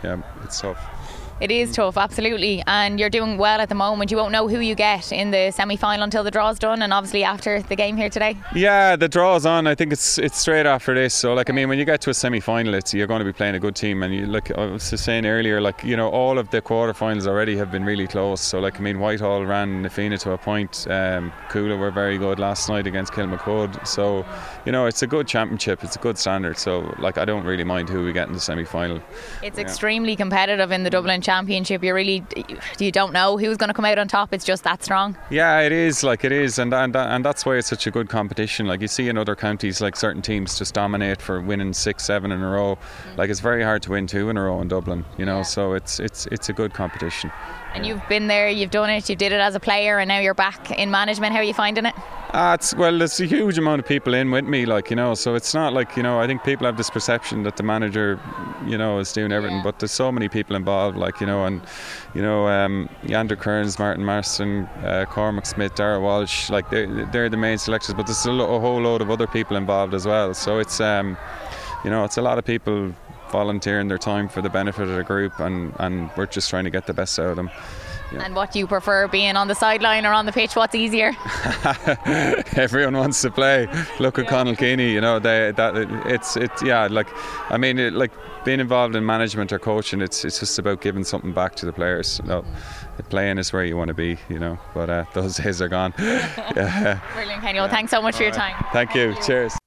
yeah, 0.04 0.22
it's 0.44 0.62
tough. 0.62 1.01
It 1.42 1.50
is 1.50 1.72
tough, 1.72 1.98
absolutely. 1.98 2.62
And 2.68 3.00
you're 3.00 3.10
doing 3.10 3.36
well 3.40 3.60
at 3.60 3.68
the 3.68 3.74
moment. 3.74 4.12
You 4.12 4.18
won't 4.18 4.32
know 4.32 4.48
who 4.48 4.60
you 4.60 4.76
get 4.76 5.12
in 5.12 5.32
the 5.32 5.50
semi 5.50 5.76
final 5.76 6.04
until 6.04 6.24
the 6.24 6.30
draw's 6.30 6.60
done, 6.60 6.84
and 6.84 6.94
obviously 6.94 7.24
after 7.24 7.64
the 7.64 7.76
game 7.76 7.98
here 7.98 8.12
today. 8.12 8.38
Yeah, 8.54 8.96
the 8.96 9.10
draw's 9.10 9.44
on. 9.44 9.66
I 9.66 9.74
think 9.74 9.92
it's 9.92 10.20
it's 10.20 10.38
straight 10.38 10.68
after 10.68 10.94
this. 10.94 11.16
So, 11.16 11.34
like, 11.34 11.50
I 11.50 11.54
mean, 11.54 11.68
when 11.68 11.80
you 11.80 11.86
get 11.86 12.00
to 12.02 12.12
a 12.12 12.14
semi 12.14 12.40
final, 12.40 12.76
it's 12.76 12.94
you're 12.94 13.08
going 13.08 13.22
to 13.22 13.26
be 13.26 13.34
playing 13.34 13.56
a 13.56 13.60
good 13.60 13.76
team. 13.76 14.04
And 14.04 14.14
you 14.14 14.28
look, 14.28 14.52
I 14.52 14.68
was 14.68 14.84
saying 14.84 15.26
earlier, 15.26 15.60
like, 15.60 15.84
you 15.84 15.98
know, 15.98 16.10
all 16.10 16.38
of 16.38 16.52
the 16.52 16.62
quarterfinals 16.62 17.26
already 17.26 17.58
have 17.58 17.72
been 17.72 17.86
really 17.86 18.06
close. 18.06 18.40
So, 18.42 18.60
like, 18.60 18.78
I 18.78 18.84
mean, 18.84 19.00
Whitehall 19.00 19.44
ran 19.44 19.82
Na 19.82 19.90
Fianna 19.90 20.20
to 20.20 20.34
a 20.34 20.38
point. 20.38 20.86
Um, 20.92 21.34
Cuala 21.50 21.76
were 21.76 21.90
very 21.90 22.20
good 22.20 22.38
last 22.38 22.70
night 22.70 22.86
against 22.86 23.14
Kilmacud. 23.14 23.88
So, 23.88 24.24
you 24.64 24.72
know, 24.72 24.86
it's 24.86 25.02
a 25.02 25.08
good 25.08 25.28
championship. 25.28 25.84
It's 25.84 25.96
a 25.96 26.00
good 26.00 26.20
standard. 26.20 26.60
So, 26.60 26.94
like, 27.00 27.18
I 27.18 27.26
don't 27.26 27.46
really 27.46 27.64
mind 27.64 27.90
who 27.90 28.06
we 28.06 28.14
get 28.14 28.28
in 28.28 28.34
the 28.36 28.40
semi 28.40 28.64
final. 28.64 29.02
It's 29.42 29.58
yeah. 29.58 29.64
extremely 29.64 30.16
competitive 30.16 30.72
in 30.72 30.84
the 30.84 30.92
Dublin 30.92 31.20
Championship. 31.20 31.31
Championship, 31.32 31.82
you 31.82 31.94
really 31.94 32.24
you 32.78 32.92
don't 32.92 33.14
know 33.14 33.38
who's 33.38 33.56
going 33.56 33.70
to 33.70 33.74
come 33.74 33.86
out 33.86 33.98
on 33.98 34.08
top. 34.10 34.34
It's 34.34 34.44
just 34.44 34.66
that 34.66 34.84
strong. 34.84 35.18
Yeah, 35.30 35.62
it 35.62 35.72
is. 35.72 36.04
Like 36.04 36.26
it 36.26 36.34
is, 36.34 36.60
and 36.60 36.74
and 36.74 36.94
and 36.96 37.24
that's 37.24 37.46
why 37.46 37.56
it's 37.56 37.70
such 37.70 37.88
a 37.88 37.92
good 37.92 38.10
competition. 38.10 38.68
Like 38.68 38.82
you 38.82 38.90
see 38.90 39.08
in 39.08 39.18
other 39.18 39.36
counties, 39.36 39.80
like 39.80 39.96
certain 39.96 40.22
teams 40.22 40.58
just 40.60 40.74
dominate 40.74 41.22
for 41.22 41.40
winning 41.40 41.72
six, 41.72 42.04
seven 42.04 42.34
in 42.34 42.42
a 42.42 42.50
row. 42.50 42.76
Mm. 42.76 43.18
Like 43.18 43.30
it's 43.30 43.40
very 43.40 43.64
hard 43.64 43.82
to 43.84 43.92
win 43.92 44.08
two 44.08 44.30
in 44.30 44.36
a 44.36 44.42
row 44.42 44.60
in 44.60 44.68
Dublin. 44.68 45.06
You 45.18 45.26
know, 45.26 45.38
yeah. 45.38 45.44
so 45.44 45.74
it's 45.74 46.02
it's 46.02 46.26
it's 46.28 46.50
a 46.50 46.54
good 46.54 46.74
competition. 46.74 47.32
And 47.74 47.86
you've 47.86 48.06
been 48.10 48.28
there, 48.28 48.50
you've 48.50 48.72
done 48.72 48.90
it, 48.90 49.10
you 49.10 49.16
did 49.16 49.32
it 49.32 49.40
as 49.40 49.56
a 49.56 49.60
player, 49.60 50.00
and 50.00 50.10
now 50.10 50.20
you're 50.20 50.34
back 50.34 50.72
in 50.72 50.92
management. 50.92 51.32
How 51.32 51.40
are 51.40 51.44
you 51.44 51.54
finding 51.54 51.86
it? 51.86 51.96
Uh, 52.34 52.56
it's, 52.58 52.74
well, 52.76 52.98
there's 52.98 53.20
a 53.20 53.26
huge 53.26 53.58
amount 53.58 53.82
of 53.82 53.86
people 53.86 54.14
in 54.14 54.32
with 54.32 54.46
me, 54.46 54.66
like 54.66 54.90
you 54.90 54.96
know. 54.96 55.14
So 55.16 55.36
it's 55.36 55.54
not 55.54 55.74
like 55.74 55.98
you 55.98 56.04
know. 56.04 56.22
I 56.22 56.28
think 56.28 56.46
people 56.46 56.66
have 56.66 56.78
this 56.78 56.90
perception 56.90 57.44
that 57.44 57.58
the 57.58 57.64
manager, 57.64 58.22
you 58.66 58.78
know, 58.78 59.00
is 59.00 59.12
doing 59.12 59.34
everything, 59.34 59.58
yeah. 59.58 59.64
but 59.64 59.80
there's 59.80 59.92
so 59.92 60.14
many 60.14 60.30
people 60.30 60.56
involved, 60.56 60.96
like 60.96 61.20
you 61.20 61.28
know, 61.28 61.46
and 61.46 61.62
you 62.16 62.22
know, 62.22 62.48
um, 62.48 62.88
Yander 63.04 63.36
Kearns, 63.36 63.78
Martin 63.78 64.06
Marston, 64.06 64.64
uh, 64.86 65.06
Cormac 65.10 65.46
Smith, 65.46 65.76
Dara 65.76 66.00
Walsh, 66.00 66.50
like 66.50 66.70
they're, 66.70 67.06
they're 67.08 67.28
the 67.28 67.36
main 67.36 67.58
selectors, 67.58 67.96
but 67.96 68.06
there's 68.06 68.26
a, 68.26 68.32
lo- 68.32 68.56
a 68.56 68.60
whole 68.62 68.80
load 68.80 69.02
of 69.02 69.12
other 69.12 69.28
people 69.28 69.58
involved 69.58 69.94
as 69.94 70.06
well. 70.06 70.34
So 70.34 70.60
it's, 70.60 70.80
um, 70.80 71.18
you 71.84 71.90
know, 71.90 72.06
it's 72.06 72.18
a 72.18 72.22
lot 72.22 72.38
of 72.38 72.46
people 72.46 72.94
volunteering 73.30 73.90
their 73.90 73.98
time 73.98 74.30
for 74.30 74.42
the 74.42 74.50
benefit 74.50 74.88
of 74.88 74.96
the 74.96 75.04
group, 75.04 75.38
and, 75.42 75.74
and 75.80 76.10
we're 76.16 76.28
just 76.28 76.50
trying 76.50 76.64
to 76.64 76.70
get 76.70 76.88
the 76.88 76.94
best 76.94 77.20
out 77.20 77.28
of 77.28 77.36
them. 77.36 77.50
Yeah. 78.12 78.24
And 78.24 78.36
what 78.36 78.52
do 78.52 78.60
you 78.60 78.68
prefer, 78.68 79.08
being 79.08 79.36
on 79.36 79.48
the 79.48 79.56
sideline 79.56 80.06
or 80.06 80.14
on 80.14 80.26
the 80.26 80.32
pitch? 80.32 80.56
What's 80.56 80.76
easier? 80.76 81.14
Everyone 82.56 82.98
wants 82.98 83.22
to 83.22 83.32
play. 83.32 83.68
Look 84.00 84.20
at 84.20 84.26
yeah. 84.26 84.30
Conal 84.30 84.56
Keaney. 84.56 84.92
You 84.92 85.02
know, 85.02 85.20
they 85.20 85.52
that 85.52 85.76
it's 86.06 86.36
it's 86.36 86.62
yeah. 86.62 86.88
Like, 86.90 87.08
I 87.52 87.58
mean, 87.58 87.80
it, 87.80 87.94
like 87.94 88.12
being 88.44 88.60
involved 88.60 88.96
in 88.96 89.06
management 89.06 89.52
or 89.52 89.60
coaching, 89.60 90.02
it's 90.02 90.26
it's 90.26 90.40
just 90.40 90.60
about 90.60 90.82
giving 90.82 91.04
something 91.04 91.32
back 91.32 91.56
to 91.56 91.66
the 91.66 91.74
players. 91.74 92.22
No, 92.26 92.44
playing 93.10 93.38
is 93.38 93.54
where 93.54 93.64
you 93.64 93.78
want 93.78 93.90
to 93.90 93.94
be. 93.94 94.18
You 94.30 94.40
know, 94.40 94.58
but 94.74 94.90
uh, 94.90 95.06
those 95.14 95.38
days 95.38 95.62
are 95.62 95.70
gone. 95.70 95.94
yeah. 95.98 97.00
Brilliant, 97.14 97.42
Kenny. 97.42 97.60
Well, 97.60 97.70
thanks 97.70 97.92
so 97.92 98.02
much 98.02 98.16
All 98.16 98.20
for 98.20 98.24
your 98.24 98.34
time. 98.34 98.56
Thank, 98.74 98.92
Thank 98.92 98.96
you. 98.96 99.10
you. 99.10 99.24
Cheers. 99.24 99.58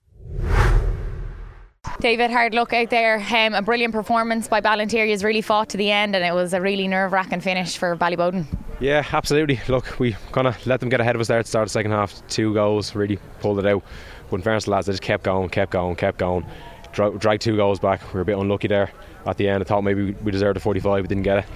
David, 2.04 2.30
hard 2.30 2.52
luck 2.52 2.74
out 2.74 2.90
there. 2.90 3.16
Um, 3.34 3.54
a 3.54 3.62
brilliant 3.62 3.94
performance 3.94 4.46
by 4.46 4.60
Ballinteer. 4.60 5.06
He's 5.06 5.24
really 5.24 5.40
fought 5.40 5.70
to 5.70 5.78
the 5.78 5.90
end, 5.90 6.14
and 6.14 6.22
it 6.22 6.34
was 6.34 6.52
a 6.52 6.60
really 6.60 6.86
nerve-wracking 6.86 7.40
finish 7.40 7.78
for 7.78 7.96
Ballyboden. 7.96 8.44
Yeah, 8.78 9.06
absolutely. 9.10 9.58
Look, 9.68 9.98
we 9.98 10.14
kind 10.30 10.46
of 10.46 10.66
let 10.66 10.80
them 10.80 10.90
get 10.90 11.00
ahead 11.00 11.14
of 11.14 11.22
us 11.22 11.28
there 11.28 11.38
at 11.38 11.46
the 11.46 11.48
start 11.48 11.62
of 11.62 11.68
the 11.68 11.72
second 11.72 11.92
half. 11.92 12.20
Two 12.28 12.52
goals, 12.52 12.94
really 12.94 13.18
pulled 13.40 13.58
it 13.58 13.64
out. 13.64 13.82
But 14.28 14.36
in 14.36 14.42
fairness, 14.42 14.66
the 14.66 14.72
lads, 14.72 14.86
they 14.86 14.92
just 14.92 15.02
kept 15.02 15.24
going, 15.24 15.48
kept 15.48 15.72
going, 15.72 15.96
kept 15.96 16.18
going. 16.18 16.44
Dra- 16.92 17.16
dragged 17.16 17.40
two 17.40 17.56
goals 17.56 17.78
back. 17.78 18.02
We 18.12 18.18
were 18.18 18.20
a 18.20 18.26
bit 18.26 18.36
unlucky 18.36 18.68
there 18.68 18.90
at 19.24 19.38
the 19.38 19.48
end. 19.48 19.62
I 19.62 19.64
thought 19.64 19.80
maybe 19.80 20.12
we 20.12 20.30
deserved 20.30 20.58
a 20.58 20.60
45, 20.60 21.04
we 21.04 21.08
didn't 21.08 21.22
get 21.22 21.38
it. 21.38 21.46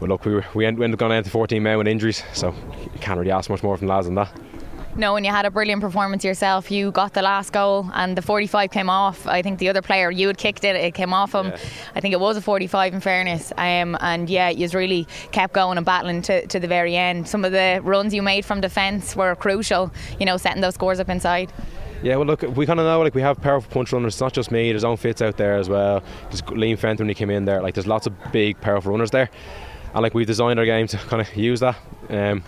But 0.00 0.08
look, 0.08 0.24
we 0.24 0.34
were, 0.34 0.44
we 0.52 0.66
ended 0.66 0.94
up 0.94 0.98
going 0.98 1.12
into 1.12 1.30
14 1.30 1.62
men 1.62 1.78
with 1.78 1.86
injuries, 1.86 2.24
so 2.32 2.52
you 2.82 2.98
can't 3.00 3.20
really 3.20 3.30
ask 3.30 3.48
much 3.48 3.62
more 3.62 3.76
from 3.76 3.86
the 3.86 3.92
lads 3.92 4.06
than 4.06 4.16
that. 4.16 4.36
No, 4.98 5.16
and 5.16 5.26
you 5.26 5.32
had 5.32 5.44
a 5.44 5.50
brilliant 5.50 5.82
performance 5.82 6.24
yourself. 6.24 6.70
You 6.70 6.90
got 6.90 7.12
the 7.12 7.20
last 7.20 7.52
goal, 7.52 7.90
and 7.92 8.16
the 8.16 8.22
45 8.22 8.70
came 8.70 8.88
off. 8.88 9.26
I 9.26 9.42
think 9.42 9.58
the 9.58 9.68
other 9.68 9.82
player, 9.82 10.10
you 10.10 10.26
had 10.26 10.38
kicked 10.38 10.64
it, 10.64 10.74
it 10.74 10.94
came 10.94 11.12
off 11.12 11.34
him. 11.34 11.48
Yeah. 11.48 11.58
I 11.94 12.00
think 12.00 12.14
it 12.14 12.20
was 12.20 12.38
a 12.38 12.40
45 12.40 12.94
in 12.94 13.00
fairness. 13.00 13.52
Um, 13.58 13.98
and 14.00 14.30
yeah, 14.30 14.48
you 14.48 14.66
really 14.70 15.06
kept 15.32 15.52
going 15.52 15.76
and 15.76 15.84
battling 15.84 16.22
to, 16.22 16.46
to 16.46 16.58
the 16.58 16.66
very 16.66 16.96
end. 16.96 17.28
Some 17.28 17.44
of 17.44 17.52
the 17.52 17.80
runs 17.82 18.14
you 18.14 18.22
made 18.22 18.46
from 18.46 18.62
defence 18.62 19.14
were 19.14 19.34
crucial, 19.34 19.92
you 20.18 20.24
know, 20.24 20.38
setting 20.38 20.62
those 20.62 20.74
scores 20.74 20.98
up 20.98 21.10
inside. 21.10 21.52
Yeah, 22.02 22.16
well, 22.16 22.26
look, 22.26 22.42
we 22.42 22.64
kind 22.64 22.80
of 22.80 22.86
know 22.86 23.00
like 23.02 23.14
we 23.14 23.22
have 23.22 23.40
powerful 23.40 23.70
punch 23.70 23.92
runners. 23.92 24.14
It's 24.14 24.20
not 24.20 24.32
just 24.32 24.50
me. 24.50 24.70
There's 24.70 24.84
own 24.84 24.96
fits 24.96 25.20
out 25.20 25.36
there 25.36 25.56
as 25.56 25.68
well. 25.68 26.02
There's 26.30 26.42
Liam 26.42 26.78
Fenton 26.78 27.04
when 27.04 27.08
he 27.10 27.14
came 27.14 27.30
in 27.30 27.44
there. 27.44 27.60
Like, 27.62 27.74
there's 27.74 27.86
lots 27.86 28.06
of 28.06 28.14
big, 28.32 28.60
powerful 28.60 28.92
runners 28.92 29.10
there, 29.10 29.30
and 29.94 30.02
like 30.02 30.14
we've 30.14 30.26
designed 30.26 30.58
our 30.58 30.66
game 30.66 30.86
to 30.88 30.96
kind 30.98 31.20
of 31.20 31.34
use 31.36 31.60
that. 31.60 31.76
Um, 32.10 32.42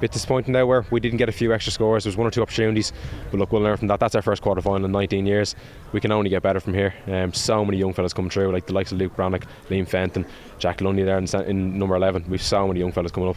bit 0.00 0.12
disappointing 0.12 0.52
there 0.52 0.66
where 0.66 0.84
we 0.90 1.00
didn't 1.00 1.18
get 1.18 1.28
a 1.28 1.32
few 1.32 1.52
extra 1.52 1.72
scores. 1.72 2.04
There 2.04 2.10
was 2.10 2.16
one 2.16 2.26
or 2.26 2.30
two 2.30 2.42
opportunities, 2.42 2.92
but 3.30 3.38
look, 3.38 3.52
we'll 3.52 3.62
learn 3.62 3.76
from 3.76 3.88
that. 3.88 4.00
That's 4.00 4.14
our 4.14 4.22
first 4.22 4.42
quarter 4.42 4.60
final 4.60 4.84
in 4.84 4.92
19 4.92 5.26
years. 5.26 5.54
We 5.92 6.00
can 6.00 6.12
only 6.12 6.30
get 6.30 6.42
better 6.42 6.60
from 6.60 6.74
here. 6.74 6.94
Um, 7.06 7.32
so 7.32 7.64
many 7.64 7.78
young 7.78 7.92
fellas 7.92 8.12
coming 8.12 8.30
through, 8.30 8.52
like 8.52 8.66
the 8.66 8.72
likes 8.72 8.92
of 8.92 8.98
Luke 8.98 9.16
Brannock, 9.16 9.44
Liam 9.68 9.88
Fenton, 9.88 10.26
Jack 10.58 10.80
Lundy 10.80 11.02
there 11.02 11.18
in, 11.18 11.26
in 11.46 11.78
number 11.78 11.96
11. 11.96 12.24
We've 12.28 12.42
so 12.42 12.66
many 12.66 12.80
young 12.80 12.92
fellas 12.92 13.12
coming 13.12 13.30
up. 13.30 13.36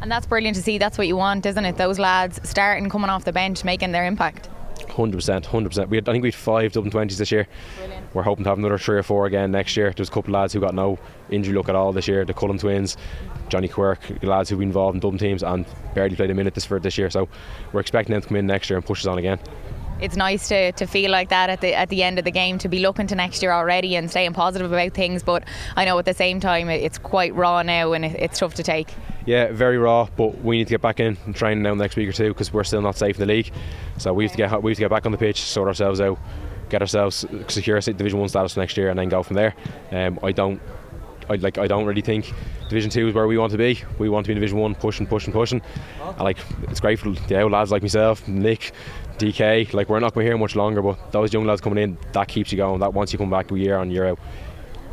And 0.00 0.10
that's 0.10 0.26
brilliant 0.26 0.56
to 0.56 0.62
see. 0.62 0.78
That's 0.78 0.96
what 0.96 1.06
you 1.06 1.16
want, 1.16 1.44
isn't 1.46 1.64
it? 1.64 1.76
Those 1.76 1.98
lads 1.98 2.40
starting 2.48 2.88
coming 2.88 3.10
off 3.10 3.24
the 3.24 3.32
bench, 3.32 3.64
making 3.64 3.92
their 3.92 4.06
impact. 4.06 4.48
Hundred 4.98 5.18
percent, 5.18 5.46
hundred 5.46 5.68
percent. 5.68 5.90
We 5.90 5.96
had, 5.96 6.08
I 6.08 6.12
think 6.12 6.22
we 6.22 6.28
had 6.30 6.34
five 6.34 6.72
Dublin 6.72 6.90
twenties 6.90 7.18
this 7.18 7.30
year. 7.30 7.46
Brilliant. 7.76 8.12
We're 8.16 8.24
hoping 8.24 8.42
to 8.42 8.50
have 8.50 8.58
another 8.58 8.78
three 8.78 8.98
or 8.98 9.04
four 9.04 9.26
again 9.26 9.52
next 9.52 9.76
year. 9.76 9.92
There's 9.94 10.08
a 10.08 10.10
couple 10.10 10.34
of 10.34 10.40
lads 10.40 10.52
who 10.52 10.58
got 10.58 10.74
no 10.74 10.98
injury 11.30 11.54
luck 11.54 11.68
at 11.68 11.76
all 11.76 11.92
this 11.92 12.08
year. 12.08 12.24
The 12.24 12.34
Cullen 12.34 12.58
twins, 12.58 12.96
Johnny 13.48 13.68
Quirk, 13.68 14.00
lads 14.24 14.50
who've 14.50 14.58
been 14.58 14.70
involved 14.70 14.96
in 14.96 15.00
Dublin 15.00 15.20
teams 15.20 15.44
and 15.44 15.64
barely 15.94 16.16
played 16.16 16.32
a 16.32 16.34
minute 16.34 16.54
this 16.54 16.64
for 16.64 16.80
this 16.80 16.98
year. 16.98 17.10
So 17.10 17.28
we're 17.72 17.78
expecting 17.78 18.12
them 18.12 18.22
to 18.22 18.26
come 18.26 18.38
in 18.38 18.46
next 18.48 18.70
year 18.70 18.76
and 18.76 18.84
push 18.84 19.02
us 19.02 19.06
on 19.06 19.18
again 19.18 19.38
it's 20.00 20.14
nice 20.14 20.46
to, 20.46 20.70
to 20.70 20.86
feel 20.86 21.10
like 21.10 21.28
that 21.28 21.50
at 21.50 21.60
the 21.60 21.74
at 21.74 21.88
the 21.88 22.04
end 22.04 22.20
of 22.20 22.24
the 22.24 22.30
game 22.30 22.56
to 22.56 22.68
be 22.68 22.78
looking 22.78 23.08
to 23.08 23.16
next 23.16 23.42
year 23.42 23.50
already 23.50 23.96
and 23.96 24.08
staying 24.08 24.32
positive 24.32 24.70
about 24.70 24.94
things 24.94 25.24
but 25.24 25.42
I 25.74 25.84
know 25.84 25.98
at 25.98 26.04
the 26.04 26.14
same 26.14 26.38
time 26.38 26.68
it's 26.70 26.98
quite 26.98 27.34
raw 27.34 27.62
now 27.62 27.94
and 27.94 28.04
it's 28.04 28.38
tough 28.38 28.54
to 28.54 28.62
take 28.62 28.94
yeah, 29.28 29.52
very 29.52 29.76
raw. 29.76 30.08
But 30.16 30.42
we 30.42 30.56
need 30.56 30.68
to 30.68 30.70
get 30.70 30.80
back 30.80 31.00
in 31.00 31.18
and 31.26 31.36
train 31.36 31.62
now 31.62 31.74
next 31.74 31.96
week 31.96 32.08
or 32.08 32.12
two 32.12 32.28
because 32.28 32.50
we're 32.50 32.64
still 32.64 32.80
not 32.80 32.96
safe 32.96 33.16
in 33.16 33.20
the 33.20 33.26
league. 33.26 33.52
So 33.98 34.14
we 34.14 34.24
have 34.24 34.32
to 34.32 34.38
get 34.38 34.62
we 34.62 34.72
have 34.72 34.76
to 34.76 34.80
get 34.80 34.90
back 34.90 35.04
on 35.04 35.12
the 35.12 35.18
pitch, 35.18 35.42
sort 35.42 35.68
ourselves 35.68 36.00
out, 36.00 36.18
get 36.70 36.80
ourselves 36.80 37.26
secure 37.48 37.78
Division 37.78 38.18
One 38.18 38.30
status 38.30 38.56
next 38.56 38.78
year, 38.78 38.88
and 38.88 38.98
then 38.98 39.10
go 39.10 39.22
from 39.22 39.36
there. 39.36 39.54
Um, 39.92 40.18
I 40.22 40.32
don't. 40.32 40.62
I 41.28 41.34
like. 41.34 41.58
I 41.58 41.66
don't 41.66 41.84
really 41.84 42.00
think 42.00 42.32
Division 42.70 42.90
Two 42.90 43.08
is 43.08 43.14
where 43.14 43.26
we 43.26 43.36
want 43.36 43.52
to 43.52 43.58
be. 43.58 43.78
We 43.98 44.08
want 44.08 44.24
to 44.24 44.28
be 44.28 44.32
in 44.32 44.36
Division 44.38 44.56
One, 44.56 44.74
pushing, 44.74 45.06
pushing, 45.06 45.34
pushing. 45.34 45.60
I 46.00 46.22
like. 46.22 46.38
It's 46.70 46.80
great 46.80 46.98
for 46.98 47.10
the 47.10 47.42
old 47.42 47.52
lads 47.52 47.70
like 47.70 47.82
myself, 47.82 48.26
Nick, 48.26 48.72
DK. 49.18 49.74
Like 49.74 49.90
we're 49.90 50.00
not 50.00 50.14
going 50.14 50.24
to 50.24 50.28
be 50.28 50.30
here 50.30 50.38
much 50.38 50.56
longer, 50.56 50.80
but 50.80 51.12
those 51.12 51.34
young 51.34 51.44
lads 51.44 51.60
coming 51.60 51.82
in, 51.82 51.98
that 52.12 52.28
keeps 52.28 52.50
you 52.50 52.56
going. 52.56 52.80
That 52.80 52.94
once 52.94 53.12
you 53.12 53.18
come 53.18 53.28
back 53.28 53.50
year 53.50 53.76
on 53.76 53.90
year 53.90 54.06
out. 54.06 54.18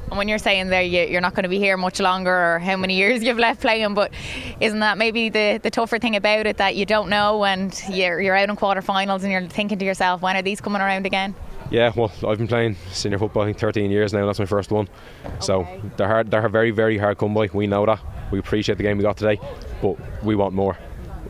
And 0.09 0.17
when 0.17 0.27
you're 0.27 0.37
saying 0.37 0.69
there 0.69 0.83
you're 0.83 1.21
not 1.21 1.33
going 1.33 1.43
to 1.43 1.49
be 1.49 1.57
here 1.57 1.77
much 1.77 1.99
longer 1.99 2.31
or 2.31 2.59
how 2.59 2.77
many 2.77 2.95
years 2.95 3.23
you've 3.23 3.39
left 3.39 3.61
playing, 3.61 3.93
but 3.93 4.13
isn't 4.59 4.79
that 4.79 4.97
maybe 4.97 5.29
the, 5.29 5.59
the 5.61 5.69
tougher 5.69 5.99
thing 5.99 6.15
about 6.15 6.45
it 6.45 6.57
that 6.57 6.75
you 6.75 6.85
don't 6.85 7.09
know 7.09 7.43
and 7.43 7.81
you're, 7.89 8.21
you're 8.21 8.35
out 8.35 8.49
in 8.49 8.55
quarterfinals 8.55 9.23
and 9.23 9.31
you're 9.31 9.47
thinking 9.47 9.79
to 9.79 9.85
yourself, 9.85 10.21
when 10.21 10.35
are 10.35 10.41
these 10.41 10.61
coming 10.61 10.81
around 10.81 11.05
again? 11.05 11.33
Yeah, 11.71 11.91
well, 11.95 12.11
I've 12.27 12.37
been 12.37 12.47
playing 12.47 12.75
senior 12.91 13.17
football 13.17 13.43
I 13.43 13.45
think 13.47 13.57
13 13.57 13.89
years 13.89 14.13
now. 14.13 14.25
That's 14.27 14.37
my 14.37 14.45
first 14.45 14.71
one. 14.71 14.87
Okay. 15.25 15.35
So 15.39 15.67
they're 15.97 16.07
hard. 16.07 16.29
They're 16.29 16.47
very, 16.47 16.69
very 16.69 16.97
hard 16.97 17.17
come 17.17 17.33
by. 17.33 17.49
We 17.51 17.65
know 17.65 17.85
that. 17.87 17.99
We 18.31 18.37
appreciate 18.37 18.77
the 18.77 18.83
game 18.83 18.97
we 18.97 19.03
got 19.03 19.17
today, 19.17 19.39
but 19.81 19.97
we 20.23 20.35
want 20.35 20.53
more. 20.53 20.77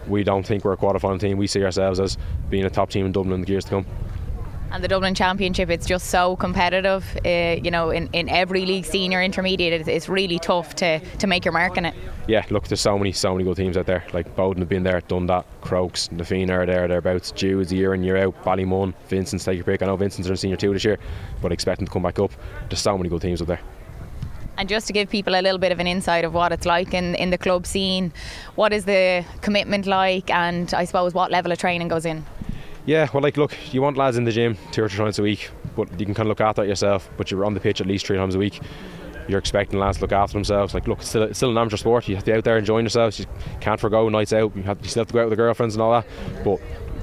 We 0.07 0.23
don't 0.23 0.45
think 0.45 0.65
we're 0.65 0.73
a 0.73 0.77
quarterfinal 0.77 1.19
team. 1.19 1.37
We 1.37 1.47
see 1.47 1.63
ourselves 1.63 1.99
as 1.99 2.17
being 2.49 2.65
a 2.65 2.69
top 2.69 2.89
team 2.89 3.05
in 3.05 3.11
Dublin 3.13 3.35
in 3.35 3.41
the 3.41 3.47
years 3.47 3.63
to 3.65 3.69
come 3.71 3.85
and 4.71 4.83
the 4.83 4.87
Dublin 4.87 5.15
Championship 5.15 5.69
it's 5.69 5.85
just 5.85 6.07
so 6.07 6.35
competitive 6.35 7.05
uh, 7.25 7.57
you 7.61 7.71
know 7.71 7.89
in, 7.89 8.09
in 8.13 8.29
every 8.29 8.65
league 8.65 8.85
senior 8.85 9.21
intermediate 9.21 9.73
it's, 9.73 9.87
it's, 9.87 10.09
really 10.09 10.39
tough 10.39 10.75
to, 10.75 10.99
to 10.99 11.27
make 11.27 11.45
your 11.45 11.51
mark 11.51 11.77
in 11.77 11.85
it. 11.85 11.95
Yeah 12.27 12.45
look 12.49 12.67
there's 12.67 12.81
so 12.81 12.97
many 12.97 13.11
so 13.11 13.33
many 13.33 13.43
good 13.43 13.57
teams 13.57 13.77
out 13.77 13.85
there. 13.85 14.05
Like 14.13 14.35
Boden 14.35 14.61
have 14.61 14.69
been 14.69 14.83
there 14.83 15.01
done 15.01 15.25
that. 15.27 15.45
Crokes 15.61 16.11
Na 16.11 16.23
Fianna 16.23 16.53
are 16.53 16.65
there 16.65 16.87
thereabouts. 16.87 17.31
Jude's 17.31 17.71
year 17.71 17.93
in 17.93 18.03
year 18.03 18.17
out. 18.17 18.43
Ballymun 18.43 18.93
Vincent's 19.07 19.45
take 19.45 19.55
your 19.55 19.65
pick. 19.65 19.81
I 19.81 19.87
know 19.87 19.95
Vincent's 19.95 20.29
in 20.29 20.37
senior 20.37 20.57
two 20.57 20.73
this 20.73 20.83
year 20.83 20.99
but 21.41 21.51
expecting 21.51 21.87
to 21.87 21.91
come 21.91 22.03
back 22.03 22.19
up. 22.19 22.31
There's 22.69 22.81
so 22.81 22.97
many 22.97 23.09
good 23.09 23.21
teams 23.21 23.41
up 23.41 23.47
there. 23.47 23.61
And 24.57 24.69
just 24.69 24.87
to 24.87 24.93
give 24.93 25.09
people 25.09 25.35
a 25.35 25.41
little 25.41 25.57
bit 25.57 25.71
of 25.71 25.79
an 25.79 25.87
insight 25.87 26.23
of 26.23 26.33
what 26.33 26.51
it's 26.51 26.65
like 26.65 26.93
in, 26.93 27.15
in 27.15 27.29
the 27.29 27.37
club 27.37 27.65
scene, 27.65 28.13
what 28.55 28.71
is 28.71 28.85
the 28.85 29.25
commitment 29.41 29.85
like, 29.85 30.29
and 30.29 30.73
I 30.73 30.85
suppose 30.85 31.13
what 31.13 31.29
level 31.29 31.51
of 31.51 31.57
training 31.57 31.89
goes 31.89 32.05
in? 32.05 32.25
Yeah, 32.85 33.09
well, 33.13 33.23
like, 33.23 33.37
look, 33.37 33.55
you 33.73 33.81
want 33.81 33.97
lads 33.97 34.15
in 34.15 34.25
the 34.25 34.31
gym 34.31 34.57
two 34.71 34.83
or 34.83 34.89
three 34.89 34.99
times 34.99 35.17
a 35.17 35.23
week. 35.23 35.49
but 35.75 35.99
you 35.99 36.05
can 36.05 36.13
kind 36.13 36.27
of 36.27 36.29
look 36.29 36.41
after 36.41 36.63
it 36.63 36.67
yourself. 36.67 37.09
But 37.17 37.31
you're 37.31 37.45
on 37.45 37.53
the 37.53 37.59
pitch 37.59 37.81
at 37.81 37.87
least 37.87 38.05
three 38.05 38.17
times 38.17 38.35
a 38.35 38.39
week. 38.39 38.59
You're 39.27 39.39
expecting 39.39 39.79
lads 39.79 39.97
to 39.97 40.03
look 40.03 40.11
after 40.11 40.33
themselves. 40.33 40.75
Like, 40.75 40.87
look, 40.87 40.99
it's 40.99 41.09
still, 41.09 41.23
it's 41.23 41.39
still 41.39 41.49
an 41.49 41.57
amateur 41.57 41.77
sport. 41.77 42.07
You 42.07 42.15
have 42.15 42.23
to 42.25 42.31
be 42.31 42.37
out 42.37 42.43
there 42.43 42.57
enjoying 42.57 42.85
yourselves. 42.85 43.19
You 43.19 43.25
can't 43.59 43.79
forego 43.79 44.07
nights 44.09 44.33
out. 44.33 44.55
You, 44.55 44.61
have, 44.63 44.79
you 44.83 44.87
still 44.87 45.01
have 45.01 45.07
to 45.07 45.13
go 45.13 45.21
out 45.21 45.29
with 45.29 45.31
the 45.31 45.43
girlfriends 45.43 45.73
and 45.73 45.81
all 45.81 45.91
that. 45.93 46.05
But 46.43 46.61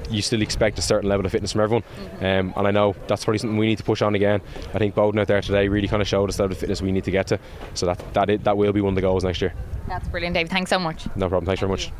you 0.09 0.21
still 0.21 0.41
expect 0.41 0.79
a 0.79 0.81
certain 0.81 1.09
level 1.09 1.25
of 1.25 1.31
fitness 1.33 1.51
from 1.51 1.61
everyone. 1.61 1.83
Um, 2.19 2.53
and 2.55 2.67
I 2.67 2.71
know 2.71 2.95
that's 3.07 3.25
probably 3.25 3.39
something 3.39 3.57
we 3.57 3.67
need 3.67 3.77
to 3.79 3.83
push 3.83 4.01
on 4.01 4.15
again. 4.15 4.41
I 4.73 4.77
think 4.77 4.95
Boden 4.95 5.19
out 5.19 5.27
there 5.27 5.41
today 5.41 5.67
really 5.67 5.87
kind 5.89 6.01
of 6.01 6.07
showed 6.07 6.29
us 6.29 6.37
the 6.37 6.43
level 6.43 6.53
of 6.53 6.59
fitness 6.59 6.81
we 6.81 6.93
need 6.93 7.03
to 7.03 7.11
get 7.11 7.27
to. 7.27 7.39
So 7.73 7.87
that 7.87 8.13
that, 8.13 8.29
it, 8.29 8.43
that 8.45 8.55
will 8.55 8.71
be 8.71 8.81
one 8.81 8.91
of 8.91 8.95
the 8.95 9.01
goals 9.01 9.23
next 9.25 9.41
year. 9.41 9.53
That's 9.87 10.07
brilliant, 10.07 10.33
Dave. 10.35 10.49
Thanks 10.49 10.69
so 10.69 10.79
much. 10.79 11.07
No 11.15 11.27
problem. 11.27 11.45
Thanks 11.45 11.59
very 11.59 11.69
much. 11.71 11.91